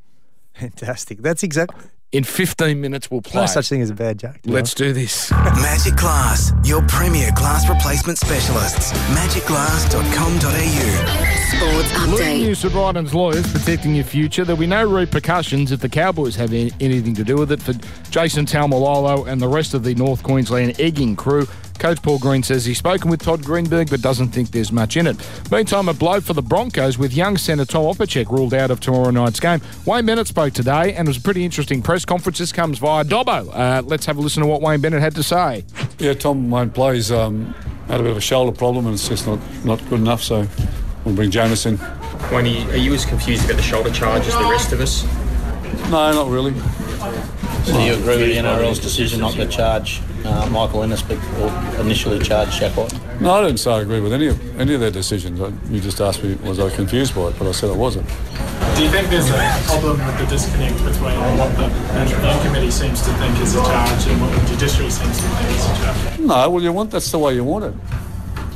Fantastic. 0.55 1.21
That's 1.21 1.43
exactly 1.43 1.85
In 2.13 2.23
15 2.23 2.81
minutes, 2.81 3.11
we'll 3.11 3.21
play. 3.21 3.41
no 3.41 3.47
such 3.47 3.69
thing 3.69 3.83
as 3.83 3.91
a 3.91 3.95
bad 3.95 4.19
joke. 4.19 4.37
Let's 4.45 4.75
do 4.75 4.93
this. 4.93 5.29
Magic 5.33 5.97
Glass, 5.97 6.53
your 6.65 6.81
premier 6.87 7.31
glass 7.35 7.69
replacement 7.69 8.17
specialists. 8.19 8.93
Magicglass.com.au. 8.93 11.57
Sports 11.57 12.09
Leading 12.09 12.27
update. 12.27 12.41
news 12.43 12.61
to 12.61 12.71
Brydens 12.71 13.13
lawyers 13.13 13.51
protecting 13.53 13.95
your 13.97 14.05
future. 14.05 14.45
There'll 14.45 14.59
be 14.61 14.69
no 14.69 14.89
repercussions 14.89 15.73
if 15.73 15.81
the 15.81 15.89
Cowboys 15.89 16.37
have 16.37 16.53
anything 16.53 17.15
to 17.17 17.25
do 17.25 17.37
with 17.37 17.51
it 17.51 17.61
for 17.61 17.73
Jason 18.11 18.47
Taumalolo 18.47 19.27
and 19.27 19.41
the 19.43 19.49
rest 19.49 19.75
of 19.75 19.83
the 19.83 19.95
North 19.97 20.23
Queensland 20.23 20.81
egging 20.81 21.17
crew. 21.17 21.49
Coach 21.79 22.03
Paul 22.03 22.19
Green 22.19 22.43
says 22.43 22.65
he's 22.65 22.79
spoken 22.79 23.11
with 23.11 23.23
Todd 23.23 23.45
Greenberg 23.45 23.91
but 23.91 24.01
doesn't 24.01 24.29
think 24.29 24.51
there's 24.51 24.73
much 24.73 24.97
in 24.97 25.07
it. 25.07 25.17
Meantime, 25.51 25.89
a 25.89 25.95
blow 25.95 26.21
for 26.21 26.33
the 26.33 26.43
Broncos 26.43 26.99
with 26.99 27.13
young 27.13 27.37
centre 27.37 27.65
Tom 27.65 27.85
Opacic 27.85 28.31
ruled 28.31 28.55
out 28.55 28.71
of 28.71 28.81
tomorrow 28.81 29.11
night's 29.11 29.41
game. 29.41 29.61
Wayne 29.85 30.07
Bennett 30.07 30.27
spoke 30.27 30.53
today 30.53 30.95
and 30.95 31.07
it 31.07 31.11
was 31.11 31.19
a 31.19 31.21
pretty 31.21 31.45
interesting 31.45 31.83
press 31.83 32.05
conference. 32.05 32.39
This 32.39 32.53
comes 32.53 32.79
via 32.79 33.05
Dobbo. 33.05 33.49
Uh, 33.53 33.83
let's 33.85 34.07
have 34.07 34.17
a 34.17 34.21
listen 34.21 34.43
to 34.43 34.49
what 34.49 34.61
Wayne 34.61 34.81
Bennett 34.81 35.01
had 35.01 35.15
to 35.15 35.23
say. 35.23 35.65
Yeah, 35.99 36.15
Tom 36.15 36.51
won't 36.51 36.75
play. 36.75 36.97
He's 36.97 37.13
um, 37.13 37.55
had 37.89 38.01
a 38.01 38.03
bit 38.03 38.13
of 38.13 38.17
a 38.17 38.21
shoulder 38.21 38.57
problem 38.57 38.87
and 38.87 38.95
it's 38.95 39.09
just 39.09 39.27
not, 39.27 39.39
not 39.65 39.79
good 39.89 40.01
enough. 40.01 40.23
So 40.23 40.47
we'll 41.05 41.15
bring 41.15 41.31
Jameis 41.31 41.67
in. 41.67 41.77
When 42.33 42.47
you, 42.47 42.69
are 42.71 42.77
you 42.77 42.95
as 42.95 43.05
confused 43.05 43.45
about 43.45 43.57
the 43.57 43.63
shoulder 43.63 43.91
charge 43.91 44.27
as 44.27 44.35
the 44.35 44.51
rest 44.51 44.73
of 44.73 44.81
us? 44.81 45.05
No, 45.91 46.13
not 46.13 46.29
really. 46.29 46.55
So 47.65 47.79
you 47.79 47.95
agree 47.95 48.17
with 48.17 48.29
the 48.29 48.37
NRL's 48.37 48.79
decision 48.79 49.21
not 49.21 49.35
to 49.35 49.47
charge 49.47 50.01
uh, 50.27 50.47
Michael 50.51 50.83
Ennis, 50.83 51.03
but 51.03 51.19
or 51.41 51.81
initially 51.81 52.19
charged 52.19 52.53
Shacklot? 52.53 52.93
No, 53.21 53.33
I 53.35 53.43
didn't 53.47 53.59
say 53.59 53.73
I 53.73 53.81
agree 53.81 54.01
with 54.01 54.13
any 54.13 54.27
of 54.29 54.61
any 54.61 54.75
of 54.75 54.81
their 54.81 54.91
decisions. 54.91 55.41
I- 55.41 55.53
You 55.73 55.81
just 55.81 56.01
asked 56.01 56.23
me 56.23 56.35
was 56.49 56.59
I 56.59 56.69
confused 56.71 57.15
by 57.15 57.23
it, 57.29 57.39
but 57.39 57.49
I 57.49 57.53
said 57.53 57.71
I 57.71 57.75
wasn't. 57.77 58.07
Do 58.77 58.83
you 58.83 58.91
think 58.91 59.09
there's 59.09 59.29
a 59.31 59.63
problem 59.67 60.05
with 60.07 60.19
the 60.19 60.27
disconnect 60.27 60.77
between 60.85 61.17
what 61.39 61.51
the 61.57 61.69
Management 61.95 62.43
Committee 62.43 62.71
seems 62.71 63.01
to 63.03 63.11
think 63.15 63.39
is 63.41 63.55
a 63.55 63.63
charge 63.63 64.07
and 64.07 64.21
what 64.21 64.31
the 64.39 64.47
Judiciary 64.49 64.91
seems 64.91 65.17
to 65.17 65.23
think 65.23 65.51
is 65.57 65.65
a 65.65 65.85
charge? 65.85 66.19
No, 66.21 66.51
well 66.51 66.63
you 66.63 66.73
want 66.73 66.91
that's 66.91 67.11
the 67.11 67.19
way 67.19 67.35
you 67.35 67.45
want 67.45 67.65
it. 67.65 67.75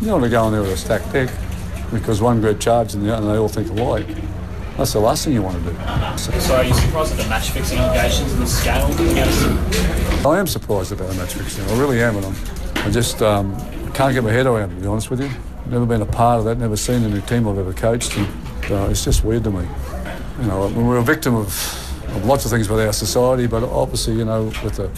You 0.00 0.06
don't 0.08 0.20
want 0.20 0.24
to 0.24 0.30
go 0.30 0.46
in 0.46 0.52
there 0.52 0.62
with 0.62 0.72
a 0.72 0.76
stacked 0.76 1.12
deck 1.12 1.30
because 1.92 2.20
one 2.22 2.40
group 2.40 2.60
charged 2.60 2.94
and, 2.94 3.04
the, 3.06 3.16
and 3.16 3.26
they 3.26 3.36
all 3.36 3.48
think 3.48 3.68
alike. 3.70 4.06
That's 4.76 4.92
the 4.92 5.00
last 5.00 5.24
thing 5.24 5.34
you 5.34 5.42
want 5.42 5.62
to 5.62 5.70
do. 5.70 5.76
So 6.40 6.56
are 6.56 6.64
you 6.64 6.74
surprised 6.74 7.12
at 7.12 7.18
the 7.18 7.28
match 7.28 7.50
fixing 7.50 7.78
allegations 7.78 8.32
and 8.32 8.42
the 8.42 8.46
scale 8.46 8.86
I 10.26 10.38
am 10.38 10.46
surprised 10.46 10.92
about 10.92 11.08
the 11.08 11.14
match 11.14 11.34
fixing. 11.34 11.64
I 11.64 11.78
really 11.78 12.02
am, 12.02 12.16
and 12.16 12.26
I'm, 12.26 12.34
I 12.86 12.90
just 12.90 13.22
um, 13.22 13.56
can't 13.92 14.14
get 14.14 14.24
my 14.24 14.32
head 14.32 14.46
around 14.46 14.72
it, 14.72 14.74
to 14.76 14.80
be 14.80 14.86
honest 14.86 15.10
with 15.10 15.20
you. 15.20 15.30
Never 15.66 15.86
been 15.86 16.02
a 16.02 16.06
part 16.06 16.38
of 16.38 16.44
that, 16.46 16.58
never 16.58 16.76
seen 16.76 17.04
any 17.04 17.20
team 17.22 17.46
I've 17.46 17.58
ever 17.58 17.72
coached, 17.72 18.16
and 18.16 18.26
uh, 18.70 18.88
it's 18.90 19.04
just 19.04 19.24
weird 19.24 19.44
to 19.44 19.50
me. 19.50 19.66
You 20.40 20.46
know, 20.46 20.68
we're 20.68 20.98
a 20.98 21.02
victim 21.02 21.34
of, 21.34 21.48
of 22.08 22.24
lots 22.24 22.44
of 22.44 22.50
things 22.50 22.68
with 22.68 22.80
our 22.80 22.92
society, 22.92 23.46
but 23.46 23.62
obviously, 23.62 24.14
you 24.14 24.24
know, 24.24 24.44
with 24.64 24.76
the 24.76 24.90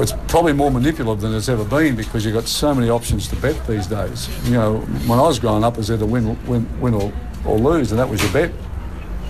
it's 0.00 0.12
probably 0.28 0.52
more 0.52 0.70
manipulative 0.70 1.20
than 1.20 1.34
it's 1.34 1.48
ever 1.48 1.64
been 1.64 1.94
because 1.94 2.24
you've 2.24 2.34
got 2.34 2.48
so 2.48 2.74
many 2.74 2.88
options 2.88 3.28
to 3.28 3.36
bet 3.36 3.66
these 3.66 3.86
days. 3.86 4.28
You 4.46 4.52
know, 4.52 4.78
when 5.06 5.18
I 5.18 5.22
was 5.22 5.38
growing 5.38 5.62
up, 5.62 5.74
it 5.74 5.78
was 5.78 5.90
either 5.90 6.06
win, 6.06 6.42
win, 6.46 6.80
win 6.80 6.94
or, 6.94 7.12
or 7.46 7.58
lose, 7.58 7.92
and 7.92 7.98
that 7.98 8.08
was 8.08 8.22
your 8.22 8.32
bet. 8.32 8.52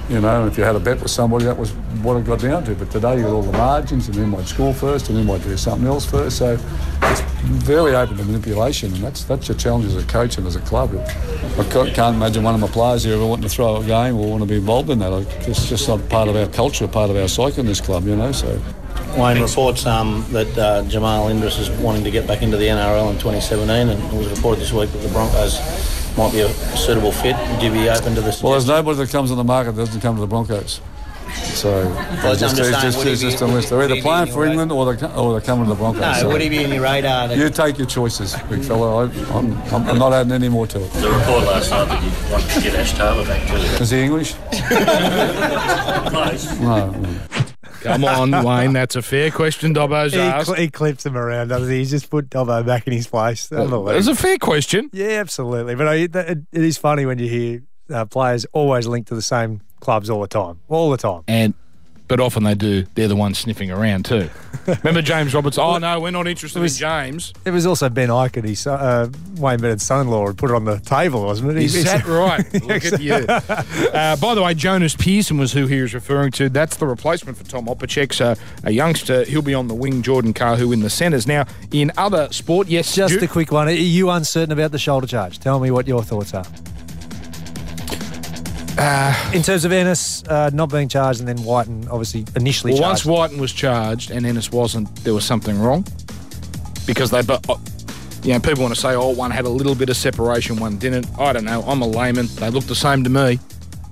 You 0.09 0.21
know, 0.21 0.47
if 0.47 0.59
you 0.59 0.65
had 0.65 0.77
a 0.77 0.81
bet 0.81 1.01
with 1.01 1.11
somebody, 1.11 1.47
that 1.47 1.57
was 1.57 1.71
what 2.03 2.19
it 2.19 2.27
got 2.27 2.41
down 2.41 2.63
to. 2.65 2.75
But 2.75 2.91
today, 2.91 3.17
you've 3.17 3.25
got 3.25 3.33
all 3.33 3.43
the 3.43 3.57
margins, 3.57 4.07
and 4.07 4.17
then 4.17 4.29
might 4.29 4.47
score 4.47 4.75
first, 4.75 5.09
and 5.09 5.17
then 5.17 5.25
might 5.25 5.43
do 5.43 5.57
something 5.57 5.87
else 5.87 6.05
first. 6.05 6.37
So 6.37 6.59
it's 7.03 7.21
very 7.43 7.95
open 7.95 8.19
to 8.19 8.25
manipulation, 8.25 8.93
and 8.93 9.03
that's 9.03 9.25
that's 9.25 9.49
your 9.49 9.57
challenge 9.57 9.87
as 9.87 9.97
a 9.97 10.07
coach 10.07 10.37
and 10.37 10.47
as 10.47 10.57
a 10.57 10.61
club. 10.61 10.95
I 11.59 11.65
can't 11.71 12.17
imagine 12.17 12.43
one 12.43 12.55
of 12.55 12.61
my 12.61 12.69
players 12.69 13.05
here 13.05 13.15
ever 13.15 13.27
wanting 13.27 13.45
to 13.45 13.49
throw 13.49 13.77
a 13.77 13.85
game 13.85 14.17
or 14.17 14.29
want 14.31 14.43
to 14.43 14.49
be 14.49 14.57
involved 14.57 14.91
in 14.91 14.99
that. 14.99 15.13
It's 15.49 15.69
just 15.69 15.89
not 15.89 16.07
part 16.11 16.29
of 16.29 16.37
our 16.37 16.49
culture, 16.49 16.87
part 16.87 17.09
of 17.09 17.17
our 17.17 17.29
psyche 17.29 17.61
in 17.61 17.67
this 17.67 17.81
club, 17.81 18.07
you 18.07 18.15
know. 18.15 18.33
So 18.33 18.61
Wayne 19.17 19.41
reports 19.41 19.87
um, 19.87 20.27
that 20.33 20.59
uh, 20.59 20.83
Jamal 20.85 21.29
Idris 21.29 21.59
is 21.59 21.71
wanting 21.71 22.05
to 22.05 22.11
get 22.11 22.27
back 22.27 22.43
into 22.43 22.57
the 22.57 22.67
NRL 22.67 23.11
in 23.11 23.19
2017, 23.19 23.89
and 23.89 24.13
it 24.13 24.19
was 24.19 24.29
reported 24.29 24.61
this 24.61 24.73
week 24.73 24.91
that 24.91 24.99
the 24.99 25.09
Broncos 25.09 25.59
might 26.17 26.33
be 26.33 26.41
a 26.41 26.49
suitable 26.77 27.13
fit. 27.13 27.37
Would 27.51 27.63
you 27.63 27.71
be 27.71 27.89
open 27.89 28.15
to 28.15 28.21
this? 28.21 28.43
Well, 28.43 28.53
there's 28.53 28.67
nobody 28.67 28.99
that 28.99 29.11
comes 29.11 29.31
on 29.31 29.37
the 29.37 29.45
market 29.45 29.73
that 29.73 29.87
doesn't 29.87 30.01
come 30.01 30.15
to 30.17 30.21
the 30.21 30.27
Broncos. 30.27 30.81
So 31.35 31.89
I'm 31.99 32.37
just 32.37 32.57
just, 32.57 32.81
just, 32.81 32.99
would 32.99 33.07
he 33.09 33.13
it's 33.15 33.23
be- 33.23 33.31
just 33.31 33.43
a 33.43 33.47
list. 33.47 33.69
They're 33.71 33.79
would 33.79 33.91
either 33.91 34.03
playing 34.03 34.31
for 34.33 34.45
England 34.45 34.71
or 34.71 34.95
they're, 34.95 35.11
or 35.17 35.33
they're 35.33 35.41
coming 35.41 35.65
to 35.65 35.71
the 35.71 35.75
Broncos. 35.75 36.01
no, 36.01 36.13
so 36.15 36.29
would 36.29 36.41
he 36.41 36.49
be 36.49 36.63
in 36.63 36.71
your 36.71 36.83
radar? 36.85 37.27
That 37.29 37.37
you 37.37 37.51
take 37.51 37.77
your 37.79 37.89
choices, 37.89 38.37
big 38.49 38.63
fella. 38.63 39.07
I, 39.07 39.11
I'm, 39.37 39.53
I'm, 39.75 39.89
I'm 39.89 39.99
not 39.99 40.13
adding 40.13 40.33
any 40.33 40.49
more 40.49 40.67
to 40.69 40.79
it. 40.81 40.91
The 40.93 41.11
report 41.11 41.45
last 41.45 41.71
night 41.71 41.87
that 41.87 42.03
you 42.05 42.33
want 42.33 42.49
to 42.51 42.61
get 42.61 42.75
Ash 42.77 42.93
Taylor 42.93 43.25
back 43.25 43.49
too. 43.49 43.57
Is 43.83 43.91
he 43.91 44.01
English? 44.03 44.35
Close. 46.11 46.61
No. 46.61 46.95
No. 47.85 47.93
Come 47.93 48.05
on, 48.35 48.45
Wayne. 48.45 48.73
That's 48.73 48.97
a 48.97 49.03
fair 49.03 49.31
question 49.31 49.75
Dobbo's 49.75 50.13
He, 50.13 50.19
asked. 50.21 50.47
cl- 50.47 50.59
he 50.59 50.69
clips 50.71 51.05
him 51.07 51.17
around, 51.17 51.49
doesn't 51.49 51.71
he? 51.71 51.79
He's 51.79 51.91
just 51.91 52.11
put 52.11 52.31
Dobbo 52.31 52.65
back 52.67 52.87
in 52.87 52.93
his 52.93 53.07
place. 53.07 53.45
It's 53.45 53.53
Unbelievable. 53.53 53.91
a 54.13 54.15
fair 54.15 54.39
question. 54.39 54.91
Yeah, 54.93 55.21
absolutely. 55.21 55.75
But 55.75 55.89
I, 55.89 55.95
it, 55.95 56.15
it 56.17 56.45
is 56.53 56.79
funny 56.79 57.07
when 57.07 57.19
you 57.19 57.29
hear 57.29 57.63
uh, 57.91 58.05
players 58.07 58.47
always 58.53 58.87
linked 58.87 59.09
to 59.09 59.15
the 59.15 59.23
same 59.23 59.61
clubs 59.81 60.09
all 60.11 60.21
the 60.23 60.29
time, 60.29 60.61
all 60.69 60.91
the 60.91 60.97
time. 60.97 61.23
And 61.29 61.55
but 62.09 62.21
often 62.21 62.45
they 62.45 62.55
do. 62.55 62.85
They're 62.95 63.09
the 63.09 63.17
ones 63.17 63.39
sniffing 63.39 63.71
around 63.71 64.05
too. 64.05 64.29
Remember 64.67 65.03
James 65.03 65.35
Roberts? 65.35 65.59
Oh 65.59 65.79
no, 65.79 66.01
we're 66.01 66.11
not 66.11 66.27
interested 66.27 66.61
was- 66.61 66.77
in 66.77 66.81
James. 66.81 67.33
It 67.45 67.51
was 67.51 67.67
also 67.67 67.89
Ben 67.89 68.09
Ikin, 68.09 68.45
his 68.45 68.67
uh, 68.67 69.09
Wayne 69.37 69.61
Bennett's 69.61 69.85
son-in-law, 69.85 70.29
had 70.29 70.39
put 70.39 70.51
it 70.51 70.55
on 70.55 70.65
the 70.65 70.79
table, 70.81 71.25
wasn't 71.25 71.51
it? 71.53 71.57
He- 71.59 71.65
Is 71.67 71.85
that 71.85 72.07
right? 72.07 72.45
Look 72.65 72.85
at 72.85 73.01
you. 73.01 73.13
Uh, 73.15 74.17
by 74.17 74.35
the 74.35 74.43
way, 74.43 74.55
Jonus 74.55 74.97
Pearson 74.99 75.37
was 75.39 75.53
who 75.53 75.67
he 75.67 75.81
was 75.83 75.93
referring 75.95 76.31
to. 76.33 76.49
That's 76.49 76.77
the 76.77 76.87
replacement 76.87 77.37
for 77.37 77.45
Tom 77.45 77.67
Opacic. 77.67 78.13
So 78.15 78.35
a 78.63 78.71
youngster, 78.71 79.25
he'll 79.25 79.43
be 79.43 79.55
on 79.55 79.69
the 79.69 79.75
wing. 79.75 80.03
Jordan 80.03 80.35
Kahu 80.35 80.73
in 80.73 80.81
the 80.81 80.91
centres. 80.91 81.27
Now, 81.27 81.47
in 81.73 81.91
other 81.97 82.29
sport, 82.33 82.69
yes, 82.69 82.95
Just 82.95 83.19
Ju- 83.19 83.25
a 83.25 83.29
quick 83.29 83.53
one. 83.53 83.69
Are 83.69 83.73
you 83.73 84.11
uncertain 84.11 84.53
about 84.53 84.71
the 84.73 84.79
shoulder 84.79 85.07
charge? 85.07 85.39
Tell 85.39 85.61
me 85.61 85.71
what 85.71 85.87
your 85.87 86.03
thoughts 86.03 86.35
are. 86.35 86.45
In 88.77 89.43
terms 89.43 89.65
of 89.65 89.73
Ennis 89.73 90.25
uh, 90.25 90.51
not 90.53 90.71
being 90.71 90.89
charged 90.89 91.21
and 91.21 91.29
then 91.29 91.39
Whiten 91.39 91.87
obviously 91.89 92.25
initially 92.35 92.73
Well, 92.73 92.83
once 92.83 93.03
charged. 93.03 93.19
Whiten 93.19 93.41
was 93.41 93.53
charged 93.53 94.11
and 94.11 94.27
Ennis 94.27 94.51
wasn't, 94.51 94.95
there 95.05 95.15
was 95.15 95.25
something 95.25 95.59
wrong 95.61 95.87
because 96.87 97.11
they. 97.11 97.23
But 97.23 97.49
uh, 97.49 97.57
you 98.23 98.33
know, 98.33 98.41
people 98.41 98.63
want 98.63 98.75
to 98.75 98.81
say, 98.81 98.95
oh, 98.95 99.11
one 99.11 99.31
had 99.31 99.45
a 99.45 99.49
little 99.51 99.75
bit 99.75 99.91
of 99.91 99.97
separation, 99.97 100.57
one 100.57 100.79
didn't. 100.79 101.07
I 101.19 101.33
don't 101.33 101.45
know. 101.45 101.63
I'm 101.63 101.83
a 101.83 101.87
layman. 101.87 102.27
They 102.37 102.51
look 102.51 102.65
the 102.65 102.75
same 102.75 103.05
to 103.05 103.11
me. 103.11 103.39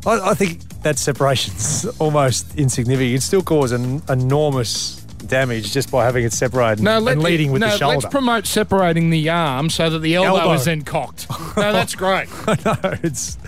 I, 0.07 0.31
I 0.31 0.35
think 0.35 0.61
that 0.83 0.99
separation's 0.99 1.85
almost 2.01 2.57
insignificant. 2.57 3.15
It 3.17 3.23
still 3.23 3.43
cause 3.43 3.73
an 3.73 4.03
enormous 4.09 5.02
damage 5.33 5.73
just 5.73 5.91
by 5.91 6.05
having 6.05 6.25
it 6.25 6.33
separated 6.33 6.83
No, 6.85 6.97
and 6.99 7.05
let, 7.05 7.19
leading 7.19 7.51
with 7.51 7.61
no, 7.61 7.71
the 7.71 7.77
shoulder. 7.79 7.97
let's 7.97 8.07
promote 8.13 8.47
separating 8.47 9.11
the 9.11 9.29
arm 9.31 9.71
so 9.71 9.89
that 9.91 9.99
the 10.01 10.15
elbow, 10.15 10.39
Elbow. 10.39 10.53
is 10.53 10.67
then 10.67 10.83
cocked. 10.83 11.27
No, 11.57 11.73
that's 11.73 11.95
great. 11.97 12.29
no, 12.65 12.77
it's 13.03 13.39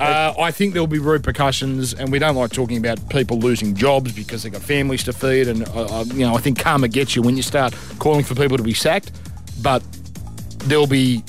Uh, 0.00 0.32
I 0.38 0.50
think 0.50 0.72
there'll 0.72 0.86
be 0.86 0.98
repercussions, 0.98 1.94
and 1.94 2.10
we 2.10 2.18
don't 2.18 2.34
like 2.36 2.50
talking 2.52 2.76
about 2.78 3.08
people 3.10 3.38
losing 3.38 3.74
jobs 3.74 4.12
because 4.12 4.42
they've 4.42 4.52
got 4.52 4.62
families 4.62 5.04
to 5.04 5.12
feed. 5.12 5.48
And 5.48 5.68
uh, 5.68 6.00
uh, 6.00 6.04
you 6.14 6.24
know, 6.26 6.34
I 6.34 6.38
think 6.38 6.58
karma 6.58 6.88
gets 6.88 7.14
you 7.14 7.22
when 7.22 7.36
you 7.36 7.42
start 7.42 7.74
calling 7.98 8.24
for 8.24 8.34
people 8.34 8.56
to 8.56 8.62
be 8.62 8.74
sacked. 8.74 9.12
But 9.62 9.82
there'll 10.64 10.86
be 10.88 11.22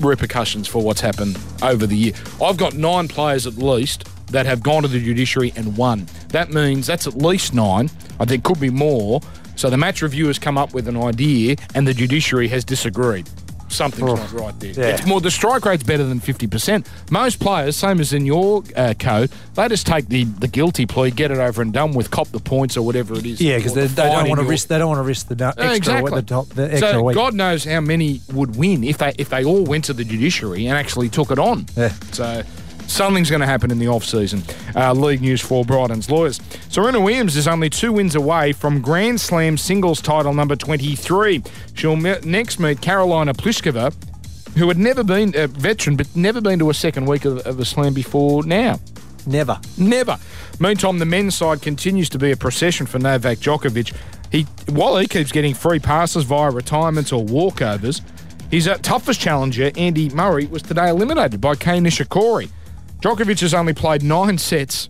repercussions 0.00 0.68
for 0.68 0.82
what's 0.82 1.00
happened 1.00 1.38
over 1.62 1.86
the 1.86 1.96
year. 1.96 2.12
I've 2.42 2.56
got 2.56 2.74
nine 2.74 3.08
players 3.08 3.46
at 3.46 3.54
least 3.54 4.04
that 4.28 4.46
have 4.46 4.62
gone 4.62 4.82
to 4.82 4.88
the 4.88 5.00
judiciary 5.02 5.52
and 5.56 5.76
won. 5.76 6.06
That 6.28 6.50
means 6.50 6.86
that's 6.86 7.06
at 7.06 7.14
least 7.16 7.54
nine. 7.54 7.90
I 8.20 8.24
think 8.24 8.44
could 8.44 8.60
be 8.60 8.70
more. 8.70 9.20
So 9.58 9.68
the 9.70 9.76
match 9.76 10.02
review 10.02 10.28
has 10.28 10.38
come 10.38 10.56
up 10.56 10.72
with 10.72 10.86
an 10.86 10.96
idea, 10.96 11.56
and 11.74 11.86
the 11.86 11.92
judiciary 11.92 12.46
has 12.48 12.64
disagreed. 12.64 13.28
something's 13.70 14.10
Oh. 14.10 14.14
not 14.14 14.32
right 14.32 14.58
there. 14.60 14.70
Yeah. 14.72 14.94
It's 14.94 15.04
more 15.04 15.20
the 15.20 15.30
strike 15.30 15.66
rate's 15.66 15.82
better 15.82 16.02
than 16.04 16.20
fifty 16.20 16.46
percent. 16.46 16.86
Most 17.10 17.38
players, 17.38 17.76
same 17.76 18.00
as 18.00 18.14
in 18.14 18.24
your 18.24 18.62
uh, 18.74 18.94
code, 18.98 19.30
they 19.56 19.68
just 19.68 19.86
take 19.86 20.08
the, 20.08 20.24
the 20.24 20.48
guilty 20.48 20.86
plea, 20.86 21.10
get 21.10 21.30
it 21.30 21.36
over 21.36 21.60
and 21.60 21.70
done 21.70 21.92
with, 21.92 22.10
cop 22.10 22.28
the 22.28 22.38
points 22.40 22.78
or 22.78 22.82
whatever 22.86 23.12
it 23.18 23.26
is. 23.26 23.42
Yeah, 23.42 23.58
because 23.58 23.74
the 23.74 23.82
they 23.88 24.08
don't 24.08 24.26
want 24.26 24.40
to 24.40 24.46
risk. 24.46 24.68
They 24.68 24.78
don't 24.78 24.88
want 24.88 25.00
to 25.00 25.02
risk 25.02 25.28
the 25.28 25.34
du- 25.34 25.48
extra 25.48 25.74
exactly. 25.76 26.10
the, 26.12 26.22
top, 26.22 26.48
the 26.48 26.70
extra 26.70 26.92
so 26.92 27.02
week. 27.02 27.14
God 27.14 27.34
knows 27.34 27.64
how 27.64 27.82
many 27.82 28.22
would 28.32 28.56
win 28.56 28.84
if 28.84 28.96
they 28.96 29.12
if 29.18 29.28
they 29.28 29.44
all 29.44 29.64
went 29.64 29.84
to 29.84 29.92
the 29.92 30.04
judiciary 30.04 30.66
and 30.66 30.78
actually 30.78 31.10
took 31.10 31.30
it 31.30 31.38
on. 31.38 31.66
Yeah. 31.76 31.92
So 32.12 32.42
something's 32.88 33.30
going 33.30 33.40
to 33.40 33.46
happen 33.46 33.70
in 33.70 33.78
the 33.78 33.86
off 33.86 34.04
season. 34.04 34.42
Uh, 34.74 34.92
league 34.92 35.20
news 35.20 35.40
for 35.40 35.64
Brydens 35.64 36.10
lawyers. 36.10 36.40
Serena 36.68 37.00
Williams 37.00 37.36
is 37.36 37.46
only 37.46 37.70
two 37.70 37.92
wins 37.92 38.14
away 38.14 38.52
from 38.52 38.80
Grand 38.80 39.20
Slam 39.20 39.56
singles 39.56 40.00
title 40.02 40.34
number 40.34 40.56
twenty 40.56 40.96
three. 40.96 41.42
She'll 41.74 41.96
me- 41.96 42.16
next 42.24 42.58
meet 42.58 42.78
Karolina 42.80 43.34
Pliskova, 43.34 43.94
who 44.56 44.66
had 44.68 44.78
never 44.78 45.04
been 45.04 45.34
a 45.36 45.46
veteran 45.46 45.96
but 45.96 46.14
never 46.16 46.40
been 46.40 46.58
to 46.58 46.70
a 46.70 46.74
second 46.74 47.06
week 47.06 47.24
of, 47.24 47.38
of 47.46 47.60
a 47.60 47.64
slam 47.64 47.94
before 47.94 48.42
now. 48.44 48.80
Never. 49.26 49.60
Never. 49.76 50.18
Meantime, 50.58 50.98
the 50.98 51.04
men's 51.04 51.36
side 51.36 51.60
continues 51.60 52.08
to 52.08 52.18
be 52.18 52.30
a 52.30 52.36
procession 52.36 52.86
for 52.86 52.98
Novak 52.98 53.38
Djokovic. 53.38 53.94
He, 54.32 54.42
while 54.70 54.96
he 54.96 55.06
keeps 55.06 55.32
getting 55.32 55.54
free 55.54 55.78
passes 55.78 56.24
via 56.24 56.50
retirements 56.50 57.12
or 57.12 57.24
walkovers, 57.24 58.00
his 58.50 58.66
uh, 58.66 58.78
toughest 58.78 59.20
challenger, 59.20 59.70
Andy 59.76 60.08
Murray, 60.08 60.46
was 60.46 60.62
today 60.62 60.88
eliminated 60.88 61.40
by 61.40 61.54
Kei 61.54 61.78
Nishikori. 61.78 62.48
Djokovic 63.00 63.40
has 63.40 63.54
only 63.54 63.74
played 63.74 64.02
nine 64.02 64.38
sets 64.38 64.88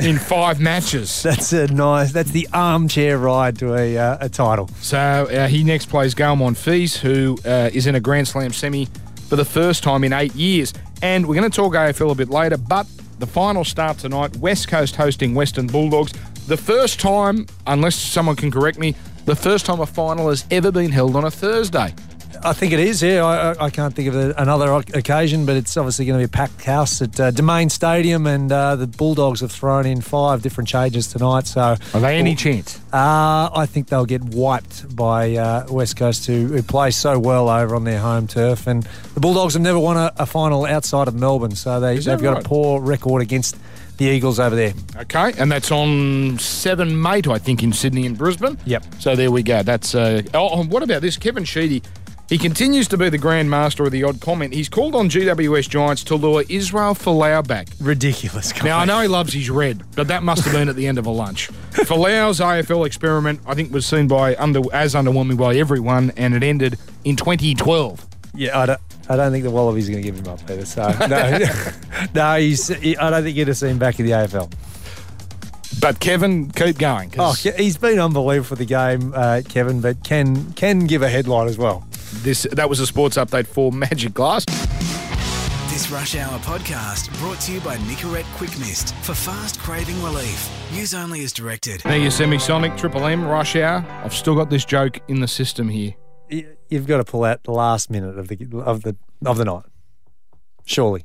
in 0.00 0.18
five 0.32 0.60
matches. 0.60 1.22
That's 1.22 1.52
a 1.52 1.66
nice. 1.66 2.10
That's 2.12 2.30
the 2.30 2.48
armchair 2.54 3.18
ride 3.18 3.58
to 3.58 3.74
a 3.74 3.98
uh, 3.98 4.16
a 4.20 4.28
title. 4.30 4.68
So 4.80 4.98
uh, 4.98 5.46
he 5.46 5.62
next 5.62 5.86
plays 5.90 6.14
Gael 6.14 6.36
Monfils, 6.36 6.96
who 6.96 7.36
uh, 7.44 7.70
is 7.72 7.86
in 7.86 7.94
a 7.94 8.00
Grand 8.00 8.26
Slam 8.28 8.52
semi 8.52 8.86
for 9.28 9.36
the 9.36 9.44
first 9.44 9.82
time 9.82 10.04
in 10.04 10.12
eight 10.14 10.34
years. 10.34 10.72
And 11.02 11.26
we're 11.26 11.34
going 11.34 11.50
to 11.50 11.54
talk 11.54 11.74
AFL 11.74 12.12
a 12.12 12.14
bit 12.14 12.30
later, 12.30 12.56
but 12.56 12.86
the 13.18 13.26
final 13.26 13.64
start 13.64 13.98
tonight 13.98 14.34
West 14.38 14.68
Coast 14.68 14.96
hosting 14.96 15.34
Western 15.34 15.66
Bulldogs. 15.66 16.12
The 16.46 16.56
first 16.56 16.98
time, 16.98 17.46
unless 17.66 17.94
someone 17.94 18.36
can 18.36 18.50
correct 18.50 18.78
me, 18.78 18.94
the 19.26 19.36
first 19.36 19.66
time 19.66 19.80
a 19.80 19.86
final 19.86 20.30
has 20.30 20.46
ever 20.50 20.72
been 20.72 20.90
held 20.90 21.14
on 21.14 21.24
a 21.24 21.30
Thursday. 21.30 21.94
I 22.42 22.52
think 22.52 22.72
it 22.72 22.80
is. 22.80 23.02
Yeah, 23.02 23.24
I, 23.24 23.66
I- 23.66 23.70
can't 23.70 23.94
think 23.94 24.08
of 24.08 24.16
a, 24.16 24.34
another 24.36 24.72
occasion, 24.72 25.46
but 25.46 25.56
it's 25.56 25.76
obviously 25.76 26.04
going 26.06 26.18
to 26.20 26.26
be 26.26 26.30
a 26.30 26.36
packed 26.36 26.64
house 26.64 27.00
at 27.00 27.18
uh, 27.20 27.30
Domain 27.30 27.68
Stadium, 27.70 28.26
and 28.26 28.50
uh, 28.50 28.76
the 28.76 28.86
Bulldogs 28.86 29.40
have 29.40 29.52
thrown 29.52 29.86
in 29.86 30.00
five 30.00 30.42
different 30.42 30.68
changes 30.68 31.06
tonight. 31.06 31.46
So, 31.46 31.76
Are 31.94 32.00
they 32.00 32.18
any 32.18 32.34
chance? 32.34 32.78
uh, 32.92 33.50
I 33.54 33.66
think 33.66 33.88
they'll 33.88 34.06
get 34.06 34.22
wiped 34.24 34.94
by 34.96 35.36
uh, 35.36 35.66
West 35.70 35.96
Coast, 35.96 36.26
who, 36.26 36.46
who 36.46 36.62
play 36.62 36.90
so 36.90 37.18
well 37.18 37.48
over 37.48 37.74
on 37.76 37.84
their 37.84 38.00
home 38.00 38.26
turf. 38.26 38.66
And 38.66 38.82
the 39.14 39.20
Bulldogs 39.20 39.54
have 39.54 39.62
never 39.62 39.78
won 39.78 39.96
a, 39.96 40.12
a 40.16 40.26
final 40.26 40.66
outside 40.66 41.06
of 41.08 41.14
Melbourne, 41.14 41.54
so 41.54 41.78
they, 41.80 41.98
they've 41.98 42.20
got 42.20 42.34
right? 42.34 42.44
a 42.44 42.48
poor 42.48 42.80
record 42.80 43.22
against 43.22 43.56
the 43.98 44.06
Eagles 44.06 44.40
over 44.40 44.56
there. 44.56 44.72
Okay, 44.96 45.32
and 45.38 45.52
that's 45.52 45.70
on 45.70 46.38
7 46.38 47.00
mate, 47.02 47.28
I 47.28 47.36
think, 47.38 47.62
in 47.62 47.72
Sydney 47.72 48.06
and 48.06 48.16
Brisbane. 48.16 48.56
Yep. 48.64 48.84
So 48.98 49.14
there 49.14 49.30
we 49.30 49.42
go. 49.42 49.62
That's 49.62 49.94
uh, 49.94 50.22
oh, 50.32 50.64
what 50.64 50.82
about 50.82 51.02
this? 51.02 51.18
Kevin 51.18 51.44
Sheedy. 51.44 51.82
He 52.30 52.38
continues 52.38 52.86
to 52.86 52.96
be 52.96 53.08
the 53.08 53.18
grand 53.18 53.50
master 53.50 53.82
of 53.82 53.90
the 53.90 54.04
odd 54.04 54.20
comment. 54.20 54.54
He's 54.54 54.68
called 54.68 54.94
on 54.94 55.10
GWS 55.10 55.68
Giants 55.68 56.04
to 56.04 56.14
lure 56.14 56.44
Israel 56.48 56.94
Folau 56.94 57.44
back. 57.44 57.66
Ridiculous. 57.80 58.54
Now 58.62 58.78
I 58.78 58.84
know 58.84 59.00
he 59.00 59.08
loves 59.08 59.32
his 59.32 59.50
red, 59.50 59.82
but 59.96 60.06
that 60.06 60.22
must 60.22 60.44
have 60.44 60.54
been 60.54 60.68
at 60.68 60.76
the 60.76 60.86
end 60.86 60.96
of 60.96 61.06
a 61.06 61.10
lunch. 61.10 61.48
Folau's 61.72 62.38
AFL 62.38 62.86
experiment, 62.86 63.40
I 63.48 63.54
think, 63.54 63.72
was 63.72 63.84
seen 63.84 64.06
by 64.06 64.36
under 64.36 64.60
as 64.72 64.94
underwhelming 64.94 65.38
by 65.38 65.56
everyone, 65.56 66.12
and 66.16 66.32
it 66.32 66.44
ended 66.44 66.78
in 67.02 67.16
2012. 67.16 68.06
Yeah, 68.34 68.56
I 68.56 68.66
don't. 68.66 68.80
I 69.08 69.16
don't 69.16 69.32
think 69.32 69.42
the 69.42 69.50
Wallabies 69.50 69.88
are 69.88 69.92
going 69.92 70.04
to 70.04 70.08
give 70.08 70.20
him 70.24 70.32
up, 70.32 70.38
Peter. 70.46 70.64
So 70.64 70.88
no, 71.08 71.38
no, 72.14 72.38
he's. 72.38 72.68
He, 72.68 72.96
I 72.96 73.10
don't 73.10 73.24
think 73.24 73.36
you'd 73.36 73.48
have 73.48 73.56
seen 73.56 73.70
him 73.70 73.78
back 73.80 73.98
in 73.98 74.06
the 74.06 74.12
AFL. 74.12 74.52
But 75.80 75.98
Kevin, 75.98 76.48
keep 76.52 76.78
going. 76.78 77.12
Oh, 77.18 77.32
he's 77.32 77.76
been 77.76 77.98
unbelievable 77.98 78.46
for 78.46 78.54
the 78.54 78.66
game, 78.66 79.12
uh, 79.16 79.42
Kevin, 79.48 79.80
but 79.80 80.04
can 80.04 80.52
can 80.52 80.86
give 80.86 81.02
a 81.02 81.08
headline 81.08 81.48
as 81.48 81.58
well. 81.58 81.84
This 82.22 82.46
that 82.52 82.68
was 82.68 82.80
a 82.80 82.86
sports 82.86 83.16
update 83.16 83.46
for 83.46 83.72
Magic 83.86 84.14
Glass. 84.14 84.44
This 85.70 85.90
Rush 85.90 86.16
Hour 86.16 86.38
podcast 86.40 87.16
brought 87.18 87.40
to 87.40 87.52
you 87.52 87.60
by 87.60 87.76
Nicorette 87.78 88.24
Quick 88.36 88.50
Mist 88.58 88.94
for 88.96 89.14
fast 89.14 89.58
craving 89.60 90.02
relief. 90.02 90.50
Use 90.72 90.94
only 90.94 91.22
as 91.24 91.32
directed. 91.32 91.84
Now 91.84 91.94
your 91.94 92.10
semisonic 92.10 92.76
Triple 92.76 93.04
M 93.06 93.24
Rush 93.24 93.56
Hour. 93.56 93.84
I've 94.04 94.14
still 94.14 94.34
got 94.34 94.50
this 94.50 94.64
joke 94.64 94.98
in 95.08 95.20
the 95.20 95.28
system 95.28 95.68
here. 95.68 95.94
You've 96.68 96.86
got 96.86 96.98
to 96.98 97.04
pull 97.04 97.24
out 97.24 97.42
the 97.44 97.52
last 97.52 97.90
minute 97.90 98.18
of 98.18 98.28
the 98.28 98.36
of 98.64 98.82
the 98.82 98.96
of 99.24 99.38
the 99.38 99.44
night. 99.44 99.64
Surely, 100.64 101.04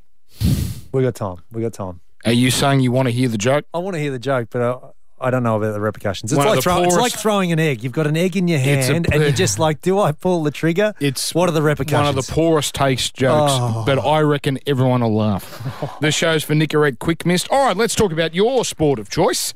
we 0.92 1.02
got 1.02 1.14
time. 1.14 1.38
We 1.50 1.62
got 1.62 1.72
time. 1.72 2.00
Are 2.24 2.32
you 2.32 2.50
saying 2.50 2.80
you 2.80 2.92
want 2.92 3.06
to 3.06 3.12
hear 3.12 3.28
the 3.28 3.38
joke? 3.38 3.64
I 3.72 3.78
want 3.78 3.94
to 3.94 4.00
hear 4.00 4.10
the 4.10 4.18
joke, 4.18 4.48
but 4.50 4.94
I, 5.20 5.30
don't 5.30 5.42
know 5.42 5.56
about 5.56 5.72
the 5.72 5.80
repercussions. 5.80 6.32
It's 6.32 6.36
One 6.36 6.46
of 6.46 6.50
like 6.50 6.58
the 6.58 6.62
throw, 6.62 6.82
it's 6.84 6.94
poorest- 6.94 7.14
like 7.14 7.20
throwing 7.20 7.52
an 7.52 7.58
egg. 7.58 7.82
You've 7.82 7.92
got 7.92 8.06
an 8.06 8.16
egg 8.16 8.36
in 8.36 8.48
your 8.48 8.58
It's 8.58 8.88
a- 8.88 8.92
hand, 8.92 9.06
and 9.12 9.22
you're 9.22 9.32
just 9.32 9.58
like, 9.58 9.80
do 9.80 9.98
I 9.98 10.12
pull 10.12 10.42
the 10.42 10.50
trigger? 10.50 10.94
It's 11.00 11.34
what 11.34 11.48
are 11.48 11.52
the 11.52 11.62
repercussions? 11.62 12.06
One 12.06 12.18
of 12.18 12.26
the 12.26 12.32
poorest 12.32 12.74
taste 12.74 13.14
jokes, 13.14 13.52
Oh. 13.54 13.82
but 13.86 13.98
I 13.98 14.20
reckon 14.20 14.58
everyone 14.66 15.00
will 15.00 15.14
laugh. 15.16 15.98
the 16.00 16.10
show's 16.10 16.44
for 16.44 16.54
Nicorette 16.54 16.98
Quick 16.98 17.24
Mist. 17.26 17.48
All 17.50 17.66
right, 17.66 17.76
let's 17.76 17.94
talk 17.94 18.12
about 18.12 18.34
your 18.34 18.64
sport 18.64 18.98
of 18.98 19.08
choice. 19.08 19.54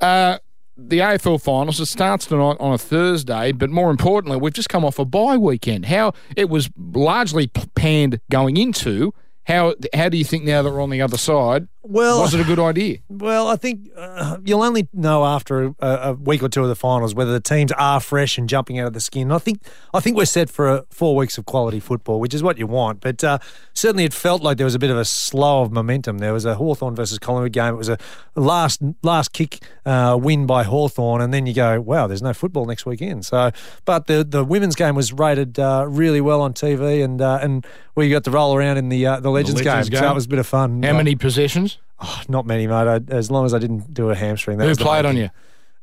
Uh, 0.00 0.38
the 0.76 0.98
AFL 1.00 1.42
finals. 1.42 1.78
It 1.78 1.86
starts 1.86 2.24
tonight 2.26 2.56
on 2.58 2.72
a 2.72 2.78
Thursday, 2.78 3.52
but 3.52 3.68
more 3.68 3.90
importantly, 3.90 4.38
we've 4.38 4.54
just 4.54 4.70
come 4.70 4.84
off 4.84 4.98
a 4.98 5.04
bye 5.04 5.36
weekend. 5.36 5.86
How 5.86 6.14
it 6.36 6.48
was 6.48 6.70
largely 6.78 7.48
p- 7.48 7.64
panned 7.74 8.20
going 8.30 8.56
into. 8.56 9.12
How 9.44 9.74
how 9.94 10.08
do 10.08 10.16
you 10.16 10.24
think 10.24 10.44
now 10.44 10.62
that 10.62 10.70
we're 10.72 10.80
on 10.82 10.90
the 10.90 11.02
other 11.02 11.18
side? 11.18 11.66
Well- 11.82 12.20
was 12.20 12.34
it 12.34 12.40
a 12.40 12.44
good 12.44 12.58
idea? 12.58 12.98
Well, 13.08 13.48
I 13.48 13.56
think 13.56 13.88
uh, 13.96 14.36
you'll 14.44 14.62
only 14.62 14.88
know 14.92 15.24
after 15.24 15.64
a, 15.64 15.74
a 15.80 16.12
week 16.12 16.42
or 16.42 16.48
two 16.48 16.62
of 16.62 16.68
the 16.68 16.74
finals 16.74 17.14
whether 17.14 17.32
the 17.32 17.40
teams 17.40 17.72
are 17.72 18.00
fresh 18.00 18.36
and 18.36 18.48
jumping 18.48 18.78
out 18.78 18.86
of 18.86 18.92
the 18.92 19.00
skin. 19.00 19.32
I 19.32 19.38
think 19.38 19.62
I 19.94 20.00
think 20.00 20.16
we're 20.16 20.26
set 20.26 20.50
for 20.50 20.68
uh 20.68 20.82
four 20.90 21.16
weeks 21.16 21.38
of 21.38 21.46
quality 21.46 21.80
football, 21.80 22.20
which 22.20 22.34
is 22.34 22.42
what 22.42 22.58
you 22.58 22.66
want. 22.66 23.00
But 23.00 23.24
uh, 23.24 23.38
certainly, 23.72 24.04
it 24.04 24.12
felt 24.12 24.42
like 24.42 24.58
there 24.58 24.64
was 24.66 24.74
a 24.74 24.78
bit 24.78 24.90
of 24.90 24.98
a 24.98 25.04
slow 25.04 25.62
of 25.62 25.72
momentum. 25.72 26.18
There 26.18 26.32
was 26.32 26.44
a 26.44 26.54
Hawthorn 26.56 26.94
versus 26.94 27.18
Collingwood 27.18 27.52
game. 27.52 27.74
It 27.74 27.78
was 27.78 27.88
a 27.88 27.98
last 28.36 28.82
last 29.02 29.32
kick 29.32 29.62
uh, 29.86 30.18
win 30.20 30.46
by 30.46 30.64
Hawthorn, 30.64 31.20
and 31.20 31.32
then 31.32 31.46
you 31.46 31.54
go, 31.54 31.80
wow, 31.80 32.06
there's 32.06 32.22
no 32.22 32.34
football 32.34 32.66
next 32.66 32.86
weekend. 32.86 33.24
So, 33.24 33.50
but 33.84 34.06
the 34.06 34.22
the 34.22 34.44
women's 34.44 34.76
game 34.76 34.94
was 34.94 35.12
rated 35.12 35.58
uh, 35.58 35.86
really 35.88 36.20
well 36.20 36.40
on 36.42 36.52
TV, 36.52 37.02
and 37.02 37.20
uh, 37.20 37.38
and 37.42 37.66
we 37.94 38.10
got 38.10 38.24
to 38.24 38.30
roll 38.30 38.54
around 38.54 38.76
in 38.76 38.88
the 38.88 39.06
uh, 39.06 39.20
the 39.20 39.30
Legends, 39.30 39.64
Legends 39.64 39.88
game. 39.88 39.96
So 39.96 40.00
game. 40.00 40.08
that 40.08 40.14
was 40.14 40.26
a 40.26 40.28
bit 40.28 40.38
of 40.38 40.46
fun. 40.46 40.82
How 40.82 40.92
many 40.92 41.14
possessions? 41.14 41.78
Oh, 42.02 42.22
not 42.28 42.46
many, 42.46 42.66
mate. 42.66 42.74
I, 42.74 43.00
as 43.08 43.30
long 43.30 43.44
as 43.44 43.52
I 43.52 43.58
didn't 43.58 43.92
do 43.92 44.10
a 44.10 44.14
hamstring. 44.14 44.58
That 44.58 44.66
Who 44.66 44.74
played 44.74 45.04
on 45.04 45.16
you? 45.16 45.30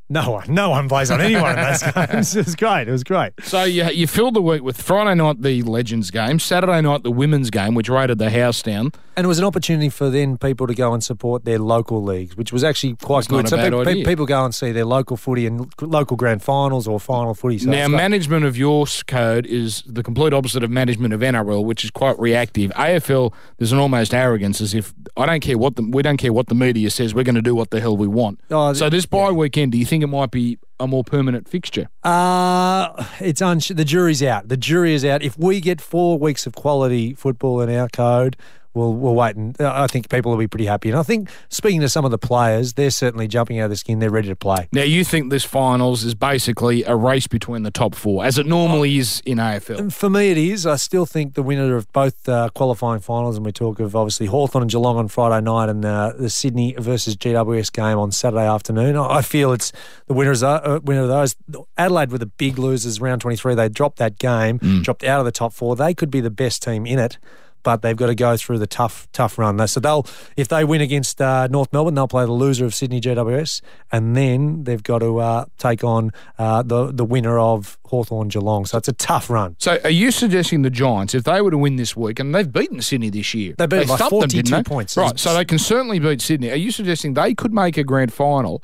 No 0.10 0.32
one. 0.32 0.54
No 0.54 0.70
one 0.70 0.88
plays 0.88 1.12
on 1.12 1.20
anyone 1.20 1.58
in 1.58 1.66
those 1.66 1.84
games. 2.08 2.36
It 2.36 2.46
was 2.46 2.56
great. 2.56 2.88
It 2.88 2.92
was 2.92 3.04
great. 3.04 3.34
So 3.44 3.64
you 3.64 3.84
you 3.90 4.08
filled 4.08 4.36
the 4.36 4.42
week 4.42 4.64
with 4.64 4.82
Friday 4.82 5.16
night 5.16 5.42
the 5.42 5.62
Legends 5.64 6.12
game, 6.12 6.40
Saturday 6.40 6.80
night 6.82 7.04
the 7.04 7.12
women's 7.12 7.50
game, 7.50 7.76
which 7.76 7.90
rated 7.90 8.18
the 8.18 8.30
house 8.30 8.62
down. 8.62 8.94
And 9.18 9.26
it 9.26 9.28
was 9.28 9.40
an 9.40 9.46
opportunity 9.46 9.90
for 9.90 10.12
then 10.12 10.38
people 10.38 10.68
to 10.68 10.76
go 10.76 10.94
and 10.94 11.04
support 11.04 11.44
their 11.44 11.58
local 11.58 12.04
leagues, 12.04 12.38
which 12.38 12.54
was 12.54 12.64
actually 12.64 12.94
quite 12.98 13.28
That's 13.28 13.32
not 13.32 13.38
good. 13.38 13.46
a 13.46 13.50
so 13.50 13.84
bad 13.84 13.86
pe- 13.88 13.94
pe- 13.96 14.04
people 14.06 14.28
go 14.28 14.46
and 14.46 14.54
see 14.54 14.72
their 14.72 14.86
local 14.86 15.18
footy 15.18 15.48
and 15.48 15.74
local 15.82 16.16
grand 16.16 16.44
finals 16.44 16.88
or 16.88 17.00
final 17.00 17.34
footy. 17.34 17.58
So 17.58 17.72
now, 17.72 17.88
management 17.88 18.46
of 18.46 18.56
your 18.56 18.86
code 19.08 19.48
is 19.48 19.82
the 19.88 20.04
complete 20.04 20.34
opposite 20.34 20.64
of 20.64 20.70
management 20.70 21.16
of 21.16 21.22
NRL, 21.22 21.66
which 21.66 21.84
is 21.84 21.90
quite 21.90 22.18
reactive. 22.20 22.70
AFL, 22.72 23.34
there's 23.58 23.72
an 23.72 23.80
almost 23.80 24.14
arrogance 24.14 24.62
as 24.62 24.76
if 24.76 24.94
I 25.18 25.26
don't 25.26 25.40
care 25.42 25.58
what 25.58 25.78
the 25.78 25.82
we 25.82 26.04
don't 26.04 26.18
care 26.18 26.32
what 26.32 26.46
the 26.48 26.56
media 26.56 26.92
says. 26.92 27.16
We're 27.16 27.24
going 27.24 27.36
to 27.36 27.42
do 27.42 27.56
what 27.56 27.72
the 27.72 27.82
hell 27.82 27.98
we 27.98 28.08
want. 28.08 28.40
Oh, 28.52 28.72
so 28.74 28.88
this 28.88 29.08
bye 29.08 29.32
weekend, 29.32 29.72
do 29.72 29.80
you 29.80 29.86
think 29.86 29.97
it 30.02 30.08
might 30.08 30.32
be 30.32 30.58
a 30.80 30.88
more 30.88 31.04
permanent 31.04 31.48
fixture? 31.48 31.90
Uh, 32.04 33.06
it's 33.20 33.42
uns- 33.42 33.68
the 33.70 33.86
jury's 33.86 34.22
out. 34.22 34.48
The 34.50 34.58
jury 34.58 34.94
is 34.94 35.04
out. 35.04 35.24
If 35.24 35.38
we 35.38 35.60
get 35.60 35.82
four 35.82 36.18
weeks 36.20 36.46
of 36.46 36.54
quality 36.56 37.14
football 37.14 37.62
in 37.62 37.76
our 37.76 37.90
code, 37.90 38.38
we'll 38.78 38.94
we'll 38.94 39.16
wait, 39.16 39.36
and 39.36 39.60
uh, 39.60 39.74
I 39.76 39.88
think 39.88 40.10
people 40.10 40.32
will 40.32 40.40
be 40.40 40.48
pretty 40.48 40.66
happy. 40.66 40.90
And 40.90 40.98
I 40.98 41.04
think 41.04 41.30
speaking 41.50 41.82
to 41.82 41.90
some 41.90 42.06
of 42.06 42.12
the 42.12 42.18
players, 42.18 42.74
they're 42.74 42.90
certainly 42.90 43.28
jumping 43.28 43.60
out 43.60 43.66
of 43.66 43.72
the 43.72 43.76
skin. 43.76 44.00
They're 44.00 44.10
ready 44.10 44.30
to 44.30 44.36
play. 44.36 44.70
Now, 44.72 44.84
you 44.84 45.04
think 45.04 45.30
this 45.30 45.44
finals 45.44 46.06
is 46.06 46.16
basically 46.16 46.84
a 46.84 46.96
race 46.96 47.28
between 47.28 47.64
the 47.64 47.72
top 47.72 47.96
four, 47.96 48.24
as 48.24 48.38
it 48.38 48.46
normally 48.46 48.98
is 48.98 49.22
in 49.26 49.40
AFL. 49.40 49.92
For 49.92 50.10
me, 50.10 50.32
it 50.32 50.38
is. 50.38 50.66
I 50.66 50.78
still 50.78 51.06
think 51.06 51.34
the 51.34 51.44
winner 51.44 51.76
of 51.76 51.92
both 51.92 52.30
uh, 52.30 52.50
qualifying 52.56 53.02
finals, 53.02 53.36
and 53.36 53.46
we 53.46 53.52
talk 53.52 53.82
of 53.82 53.94
obviously 53.94 54.28
Hawthorn 54.28 54.62
and 54.62 54.72
Geelong 54.72 54.96
on 54.96 55.10
Friday 55.10 55.44
night 55.44 55.68
and 55.68 55.84
uh, 55.84 56.14
the 56.18 56.30
Sydney 56.30 56.74
versus 56.78 57.18
GWS 57.18 57.74
game 57.74 57.98
on 57.98 58.12
Saturday 58.14 58.48
afternoon. 58.48 58.96
I 58.96 59.18
I 59.18 59.22
feel 59.24 59.52
it's 59.52 59.72
the 60.06 60.14
winners 60.14 60.44
are, 60.44 60.64
uh, 60.64 60.80
winner 60.80 61.02
of 61.02 61.08
those. 61.08 61.36
Adelaide 61.76 62.12
were 62.12 62.20
the 62.20 62.28
big 62.28 62.60
losers 62.60 63.02
round 63.02 63.22
23. 63.22 63.56
They 63.56 63.68
dropped 63.68 63.98
that 63.98 64.20
game, 64.20 64.60
dropped 64.84 65.04
out 65.04 65.20
of 65.20 65.26
the 65.26 65.32
top 65.32 65.54
four. 65.54 65.76
They 65.76 65.96
could 65.96 66.12
be 66.12 66.22
the 66.22 66.30
best 66.30 66.62
team 66.62 66.86
in 66.86 67.00
it. 67.00 67.18
But 67.64 67.82
they've 67.82 67.96
got 67.98 68.08
to 68.08 68.16
go 68.16 68.38
through 68.38 68.60
the 68.60 68.68
tough 68.68 69.08
tough 69.14 69.38
run. 69.38 69.66
So 69.68 69.80
they'll 69.80 70.06
if 70.36 70.48
they 70.48 70.64
win 70.64 70.82
against 70.82 71.22
uh, 71.22 71.48
North 71.48 71.72
Melbourne, 71.74 71.96
they'll 71.96 72.08
play 72.08 72.26
the 72.26 72.32
loser 72.32 72.66
of 72.66 72.74
Sydney 72.74 73.02
GWS, 73.02 73.62
and 73.92 74.16
then 74.16 74.64
they've 74.64 74.82
got 74.84 75.00
to 75.00 75.20
uh, 75.20 75.46
take 75.58 75.84
on 75.84 76.12
uh, 76.38 76.64
the 76.64 76.92
the 76.92 77.06
winner 77.06 77.38
of 77.40 77.78
Hawthorn 77.86 78.28
Geelong. 78.30 78.66
So 78.66 78.78
it's 78.78 78.88
a 78.88 78.94
tough 78.94 79.30
run. 79.30 79.56
So 79.60 79.80
are 79.84 79.90
you 79.90 80.12
suggesting 80.12 80.62
the 80.62 80.70
Giants, 80.70 81.14
if 81.16 81.24
they 81.24 81.42
were 81.42 81.52
to 81.52 81.58
win 81.58 81.76
this 81.78 81.96
week, 81.96 82.20
and 82.20 82.34
they've 82.34 82.52
beaten 82.52 82.82
Sydney 82.82 83.10
this 83.10 83.34
year, 83.34 83.56
They 83.58 83.66
beat 83.68 83.80
them 83.80 83.88
by 83.90 83.98
thumped 83.98 84.12
42 84.12 84.42
didn't 84.44 84.66
points. 84.68 84.96
right? 84.98 85.18
So 85.20 85.34
they 85.34 85.46
can 85.46 85.60
certainly 85.60 86.00
beat 86.00 86.22
Sydney. 86.22 86.52
Are 86.52 86.56
you 86.56 86.72
suggesting 86.72 87.14
they 87.14 87.34
could 87.34 87.54
make 87.54 87.78
a 87.78 87.84
grand 87.84 88.14
final? 88.14 88.64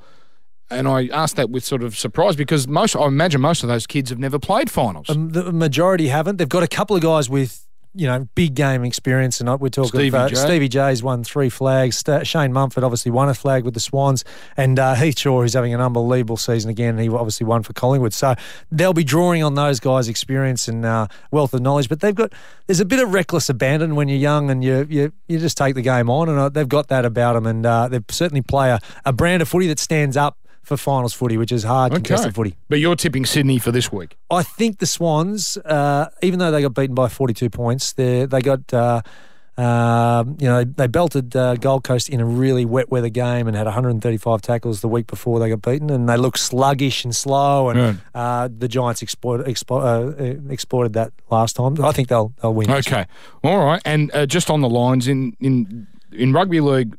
And 0.69 0.87
I 0.87 1.07
asked 1.07 1.35
that 1.35 1.51
with 1.51 1.63
sort 1.63 1.83
of 1.83 1.95
surprise 1.95 2.35
because 2.35 2.67
most, 2.67 2.95
I 2.95 3.05
imagine 3.05 3.41
most 3.41 3.61
of 3.63 3.69
those 3.69 3.85
kids 3.85 4.09
have 4.09 4.17
never 4.17 4.39
played 4.39 4.71
finals. 4.71 5.07
Um, 5.09 5.29
the 5.29 5.51
majority 5.51 6.07
haven't. 6.07 6.37
They've 6.37 6.49
got 6.49 6.63
a 6.63 6.67
couple 6.67 6.95
of 6.95 7.01
guys 7.03 7.29
with 7.29 7.62
you 7.95 8.07
know 8.07 8.27
big 8.35 8.55
game 8.55 8.83
experience, 8.83 9.39
and 9.39 9.49
we're 9.59 9.69
talking 9.69 9.99
Stevie 9.99 10.07
about 10.09 10.29
J. 10.29 10.35
Stevie 10.35 10.69
J's 10.69 11.03
won 11.03 11.23
three 11.23 11.49
flags. 11.49 11.97
Sta- 11.97 12.23
Shane 12.23 12.51
Mumford 12.51 12.83
obviously 12.83 13.11
won 13.11 13.29
a 13.29 13.33
flag 13.33 13.63
with 13.63 13.73
the 13.73 13.79
Swans, 13.79 14.23
and 14.57 14.79
uh, 14.79 14.95
Heath 14.95 15.19
Shaw, 15.19 15.41
who's 15.41 15.53
having 15.53 15.73
an 15.73 15.81
unbelievable 15.81 16.37
season 16.37 16.69
again. 16.69 16.97
He 16.97 17.09
obviously 17.09 17.45
won 17.45 17.63
for 17.63 17.73
Collingwood, 17.73 18.13
so 18.13 18.35
they'll 18.71 18.93
be 18.93 19.03
drawing 19.03 19.43
on 19.43 19.55
those 19.55 19.79
guys' 19.79 20.07
experience 20.07 20.67
and 20.67 20.85
uh, 20.85 21.07
wealth 21.31 21.53
of 21.53 21.61
knowledge. 21.61 21.89
But 21.89 21.99
they've 21.99 22.15
got 22.15 22.33
there's 22.67 22.79
a 22.79 22.85
bit 22.85 22.99
of 22.99 23.13
reckless 23.13 23.49
abandon 23.49 23.95
when 23.95 24.07
you're 24.07 24.17
young 24.17 24.49
and 24.49 24.63
you 24.63 24.87
you, 24.89 25.13
you 25.27 25.39
just 25.39 25.57
take 25.57 25.75
the 25.75 25.81
game 25.81 26.09
on, 26.09 26.29
and 26.29 26.39
uh, 26.39 26.49
they've 26.49 26.67
got 26.67 26.87
that 26.87 27.05
about 27.05 27.33
them, 27.33 27.45
and 27.45 27.65
uh, 27.65 27.87
they 27.87 27.99
certainly 28.09 28.41
play 28.41 28.71
a, 28.71 28.79
a 29.05 29.13
brand 29.13 29.41
of 29.41 29.49
footy 29.49 29.67
that 29.67 29.79
stands 29.79 30.17
up. 30.17 30.37
For 30.63 30.77
finals 30.77 31.13
footy, 31.13 31.37
which 31.37 31.51
is 31.51 31.63
hard 31.63 31.91
contested 31.93 32.33
footy. 32.35 32.55
But 32.69 32.79
you're 32.79 32.95
tipping 32.95 33.25
Sydney 33.25 33.59
for 33.59 33.71
this 33.71 33.91
week. 33.91 34.15
I 34.29 34.43
think 34.43 34.79
the 34.79 34.85
Swans, 34.85 35.57
uh, 35.57 36.07
even 36.21 36.39
though 36.39 36.51
they 36.51 36.61
got 36.61 36.73
beaten 36.73 36.95
by 36.95 37.09
42 37.09 37.49
points, 37.49 37.93
they 37.93 38.25
they 38.25 38.41
got. 38.41 38.73
Uh, 38.73 39.01
um, 39.55 40.35
you 40.39 40.47
know, 40.47 40.63
they 40.63 40.87
belted 40.87 41.35
uh, 41.35 41.55
Gold 41.57 41.83
Coast 41.83 42.09
in 42.09 42.19
a 42.19 42.25
really 42.25 42.65
wet 42.65 42.89
weather 42.89 43.09
game 43.09 43.47
and 43.47 43.55
had 43.55 43.65
135 43.65 44.41
tackles 44.41 44.81
the 44.81 44.87
week 44.87 45.05
before 45.05 45.39
they 45.39 45.49
got 45.49 45.61
beaten, 45.61 45.91
and 45.91 46.09
they 46.09 46.17
look 46.17 46.37
sluggish 46.37 47.03
and 47.05 47.15
slow. 47.15 47.69
And 47.69 48.01
uh, 48.15 48.49
the 48.57 48.67
Giants 48.67 49.03
exploited, 49.03 49.45
explo- 49.45 49.83
uh, 49.85 50.51
exploited 50.51 50.93
that 50.93 51.13
last 51.29 51.55
time. 51.55 51.79
I 51.83 51.91
think 51.91 52.07
they'll 52.07 52.33
they'll 52.41 52.53
win. 52.53 52.71
Okay, 52.71 53.05
all 53.43 53.63
right. 53.63 53.81
And 53.85 54.09
uh, 54.15 54.25
just 54.25 54.49
on 54.49 54.61
the 54.61 54.69
lines 54.69 55.07
in 55.07 55.37
in 55.39 55.85
in 56.11 56.33
rugby 56.33 56.59
league, 56.59 56.97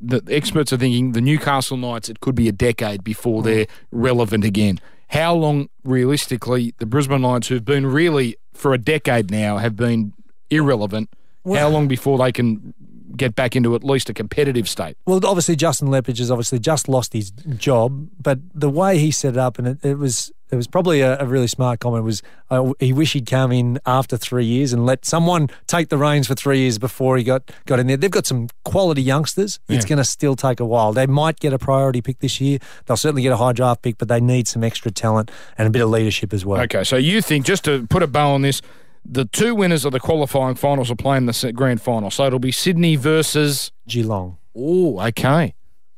the 0.00 0.22
experts 0.28 0.72
are 0.72 0.76
thinking 0.76 1.12
the 1.12 1.20
Newcastle 1.20 1.76
Knights. 1.76 2.08
It 2.08 2.20
could 2.20 2.34
be 2.34 2.48
a 2.48 2.52
decade 2.52 3.04
before 3.04 3.42
mm. 3.42 3.44
they're 3.44 3.66
relevant 3.90 4.44
again. 4.44 4.80
How 5.08 5.34
long, 5.34 5.68
realistically, 5.84 6.74
the 6.78 6.86
Brisbane 6.86 7.22
Lions, 7.22 7.48
who've 7.48 7.64
been 7.64 7.86
really 7.86 8.36
for 8.54 8.72
a 8.72 8.78
decade 8.78 9.30
now, 9.30 9.58
have 9.58 9.76
been 9.76 10.14
irrelevant? 10.50 11.10
how 11.44 11.68
long 11.68 11.88
before 11.88 12.18
they 12.18 12.30
can 12.30 12.72
get 13.16 13.34
back 13.34 13.56
into 13.56 13.74
at 13.74 13.84
least 13.84 14.08
a 14.08 14.14
competitive 14.14 14.68
state? 14.68 14.96
Well, 15.06 15.20
obviously 15.24 15.56
Justin 15.56 15.88
Leppitsch 15.88 16.18
has 16.18 16.30
obviously 16.30 16.58
just 16.58 16.88
lost 16.88 17.12
his 17.12 17.30
job, 17.30 18.08
but 18.20 18.38
the 18.54 18.70
way 18.70 18.98
he 18.98 19.10
set 19.10 19.34
it 19.34 19.38
up, 19.38 19.58
and 19.58 19.68
it, 19.68 19.84
it 19.84 19.98
was 19.98 20.32
it 20.52 20.56
was 20.56 20.66
probably 20.66 21.00
a, 21.00 21.18
a 21.18 21.26
really 21.26 21.46
smart 21.46 21.80
comment. 21.80 22.04
Was 22.04 22.22
uh, 22.50 22.72
he 22.78 22.92
wish 22.92 23.14
he'd 23.14 23.26
come 23.26 23.50
in 23.50 23.80
after 23.86 24.18
three 24.18 24.44
years 24.44 24.74
and 24.74 24.84
let 24.84 25.06
someone 25.06 25.48
take 25.66 25.88
the 25.88 25.96
reins 25.96 26.28
for 26.28 26.34
three 26.34 26.58
years 26.58 26.78
before 26.78 27.16
he 27.16 27.24
got 27.24 27.50
got 27.64 27.80
in 27.80 27.86
there. 27.86 27.96
They've 27.96 28.10
got 28.10 28.26
some 28.26 28.48
quality 28.64 29.02
youngsters. 29.02 29.58
It's 29.68 29.86
going 29.86 29.96
to 29.96 30.04
still 30.04 30.36
take 30.36 30.60
a 30.60 30.66
while. 30.66 30.92
They 30.92 31.06
might 31.06 31.40
get 31.40 31.54
a 31.54 31.58
priority 31.58 32.02
pick 32.02 32.18
this 32.18 32.40
year. 32.40 32.58
They'll 32.84 32.98
certainly 32.98 33.22
get 33.22 33.32
a 33.32 33.36
high 33.38 33.52
draft 33.52 33.82
pick, 33.82 33.96
but 33.96 34.08
they 34.08 34.20
need 34.20 34.46
some 34.46 34.62
extra 34.62 34.90
talent 34.90 35.30
and 35.56 35.66
a 35.66 35.70
bit 35.70 35.80
of 35.80 35.88
leadership 35.88 36.34
as 36.34 36.44
well. 36.44 36.60
Okay, 36.62 36.84
so 36.84 36.96
you 36.96 37.22
think 37.22 37.46
just 37.46 37.64
to 37.64 37.86
put 37.86 38.02
a 38.02 38.06
bow 38.06 38.32
on 38.34 38.42
this, 38.42 38.60
the 39.04 39.24
two 39.24 39.54
winners 39.54 39.86
of 39.86 39.92
the 39.92 40.00
qualifying 40.00 40.54
finals 40.54 40.90
are 40.90 40.96
playing 40.96 41.26
the 41.26 41.52
grand 41.54 41.80
final. 41.80 42.10
So 42.10 42.26
it'll 42.26 42.38
be 42.38 42.52
Sydney 42.52 42.96
versus 42.96 43.72
Geelong. 43.88 44.36
Oh, 44.54 45.00
okay. 45.00 45.54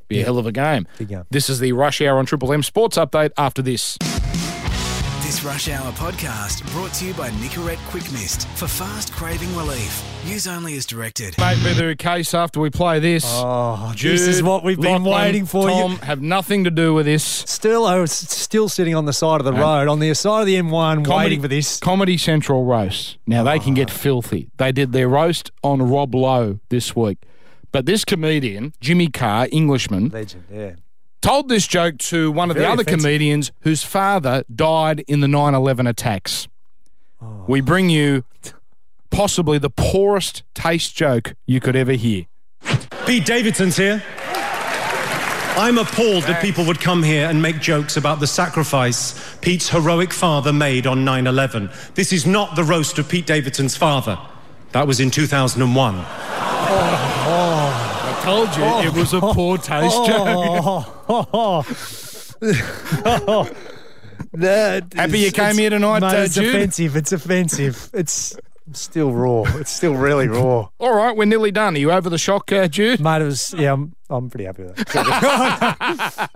Be 0.07 0.21
a 0.21 0.25
hell 0.25 0.39
of 0.39 0.47
a 0.47 0.53
game. 0.53 0.87
Game. 0.99 1.25
This 1.31 1.51
is 1.51 1.61
the 1.61 1.73
Rush 1.73 2.01
Hour 2.01 2.19
on 2.19 2.27
Triple 2.27 2.53
M 2.53 2.63
Sports 2.63 2.97
Update 2.97 3.33
after 3.37 3.63
this. 3.63 3.99
This 5.35 5.43
Rush 5.43 5.69
Hour 5.69 5.91
podcast 5.95 6.65
brought 6.71 6.93
to 6.95 7.07
you 7.07 7.13
by 7.15 7.29
Nicorette 7.31 7.85
Quick 7.89 8.05
Mist 8.13 8.47
for 8.51 8.69
fast 8.69 9.13
craving 9.13 9.57
relief. 9.57 10.01
Use 10.25 10.47
only 10.47 10.77
as 10.77 10.87
directed. 10.87 11.37
Mate, 11.39 11.57
be 11.65 11.73
the 11.73 11.97
case 11.97 12.35
after 12.35 12.61
we 12.61 12.71
play 12.71 13.01
this. 13.01 13.25
Oh, 13.27 13.93
Jude, 13.97 14.13
this 14.13 14.29
is 14.29 14.45
what 14.45 14.63
we've 14.63 14.81
been 14.81 15.03
Lachlan, 15.03 15.25
waiting 15.25 15.45
for. 15.45 15.69
Tom 15.69 15.91
You- 15.91 15.97
have 15.99 16.23
nothing 16.23 16.63
to 16.63 16.71
do 16.71 16.95
with 16.95 17.07
this. 17.07 17.25
Still, 17.25 17.85
oh, 17.85 17.97
I 17.97 17.99
was 17.99 18.13
still 18.13 18.69
sitting 18.69 18.95
on 18.95 19.07
the 19.07 19.13
side 19.13 19.41
of 19.41 19.45
the 19.45 19.53
road, 19.53 19.89
on 19.89 19.99
the 19.99 20.15
side 20.15 20.43
of 20.43 20.47
the 20.47 20.55
M1, 20.55 21.05
waiting 21.05 21.43
for 21.43 21.49
this. 21.49 21.81
Comedy 21.81 22.17
Central 22.17 22.65
roast. 22.65 23.19
Now 23.27 23.43
they 23.43 23.59
can 23.59 23.75
get 23.75 23.91
ah. 23.91 23.95
filthy. 23.95 24.51
They 24.59 24.71
did 24.71 24.93
their 24.93 25.09
roast 25.09 25.51
on 25.65 25.83
Rob 25.83 26.15
Lowe 26.15 26.61
this 26.69 26.95
week. 26.95 27.19
But 27.73 27.87
this 27.87 28.05
comedian, 28.05 28.73
Jimmy 28.81 29.09
Carr, 29.09 29.49
Englishman, 29.51 30.11
Legend, 30.11 30.45
yeah. 30.49 30.71
Told 31.25 31.49
this 31.49 31.67
joke 31.67 31.97
to 31.97 32.31
one 32.31 32.51
of 32.51 32.57
the 32.57 32.69
other 32.69 32.83
offensive. 32.83 33.01
comedians 33.01 33.51
whose 33.61 33.83
father 33.83 34.45
died 34.55 35.01
in 35.09 35.21
the 35.21 35.29
9 35.29 35.55
11 35.55 35.87
attacks. 35.87 36.49
Oh. 37.23 37.45
We 37.49 37.63
bring 37.63 37.89
you 37.89 38.25
possibly 39.11 39.57
the 39.57 39.71
poorest 39.71 40.43
taste 40.53 40.95
joke 40.95 41.35
you 41.47 41.61
could 41.61 41.77
ever 41.77 41.93
hear. 41.93 42.27
Pete 43.07 43.25
Davidson's 43.25 43.77
here. 43.77 44.03
I'm 45.57 45.79
appalled 45.79 46.25
that 46.25 46.43
people 46.43 46.67
would 46.67 46.81
come 46.81 47.03
here 47.03 47.27
and 47.27 47.41
make 47.41 47.59
jokes 47.61 47.97
about 47.97 48.21
the 48.21 48.27
sacrifice 48.27 49.37
Pete's 49.41 49.71
heroic 49.71 50.13
father 50.13 50.53
made 50.53 50.87
on 50.87 51.07
9 51.07 51.27
11. 51.27 51.71
This 51.95 52.13
is 52.13 52.27
not 52.27 52.55
the 52.55 52.65
roast 52.65 52.99
of 52.99 53.09
Pete 53.09 53.27
Davidson's 53.27 53.77
father. 53.77 54.19
That 54.73 54.87
was 54.87 55.01
in 55.01 55.11
2001. 55.11 55.95
I 55.97 57.14
told 58.25 58.57
you 58.57 58.65
it 58.89 58.95
was 58.95 59.13
a 59.13 59.21
poor 59.21 59.59
taste 59.59 60.07
joke. 60.07 60.87
That 64.33 64.93
Happy 64.95 65.21
you 65.21 65.31
came 65.31 65.59
here 65.59 65.71
tonight, 65.71 66.01
mate, 66.01 66.15
uh, 66.15 66.23
it's 66.23 66.35
Jude? 66.35 66.55
offensive. 66.55 66.97
It's 66.97 67.13
offensive. 67.13 67.91
It's 67.95 68.37
still 68.73 69.13
raw. 69.13 69.45
It's 69.59 69.71
still 69.71 69.95
really 69.95 70.27
raw. 70.27 70.69
All 70.79 70.95
right, 70.95 71.17
we're 71.17 71.25
nearly 71.27 71.53
done. 71.53 71.77
Are 71.77 71.79
you 71.79 71.93
over 71.93 72.11
the 72.11 72.19
shock, 72.19 72.51
uh, 72.51 72.67
Jude? 72.67 72.99
Mate, 73.01 73.23
it 73.23 73.27
was, 73.27 73.55
yeah, 73.57 73.73
I'm, 73.75 73.95
I'm 74.11 74.31
pretty 74.31 74.47
happy 74.47 74.65
with 74.65 74.77
that. 74.77 76.31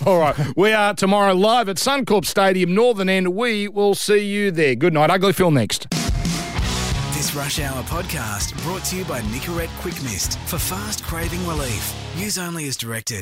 All 0.06 0.18
right, 0.20 0.36
we 0.56 0.72
are 0.72 0.94
tomorrow 0.94 1.34
live 1.34 1.68
at 1.68 1.76
Suncorp 1.76 2.26
Stadium, 2.26 2.74
Northern 2.74 3.08
End. 3.08 3.34
We 3.34 3.66
will 3.66 3.94
see 3.94 4.24
you 4.24 4.50
there. 4.50 4.74
Good 4.76 4.92
night. 4.92 5.10
Ugly 5.10 5.32
Phil 5.32 5.50
next. 5.50 5.88
This 7.22 7.36
Rush 7.36 7.60
Hour 7.60 7.84
podcast 7.84 8.60
brought 8.64 8.82
to 8.86 8.96
you 8.96 9.04
by 9.04 9.20
Nicorette 9.20 9.70
Quick 9.80 9.94
Mist 10.02 10.40
for 10.40 10.58
fast 10.58 11.04
craving 11.04 11.46
relief. 11.46 11.94
Use 12.16 12.36
only 12.36 12.66
as 12.66 12.76
directed. 12.76 13.20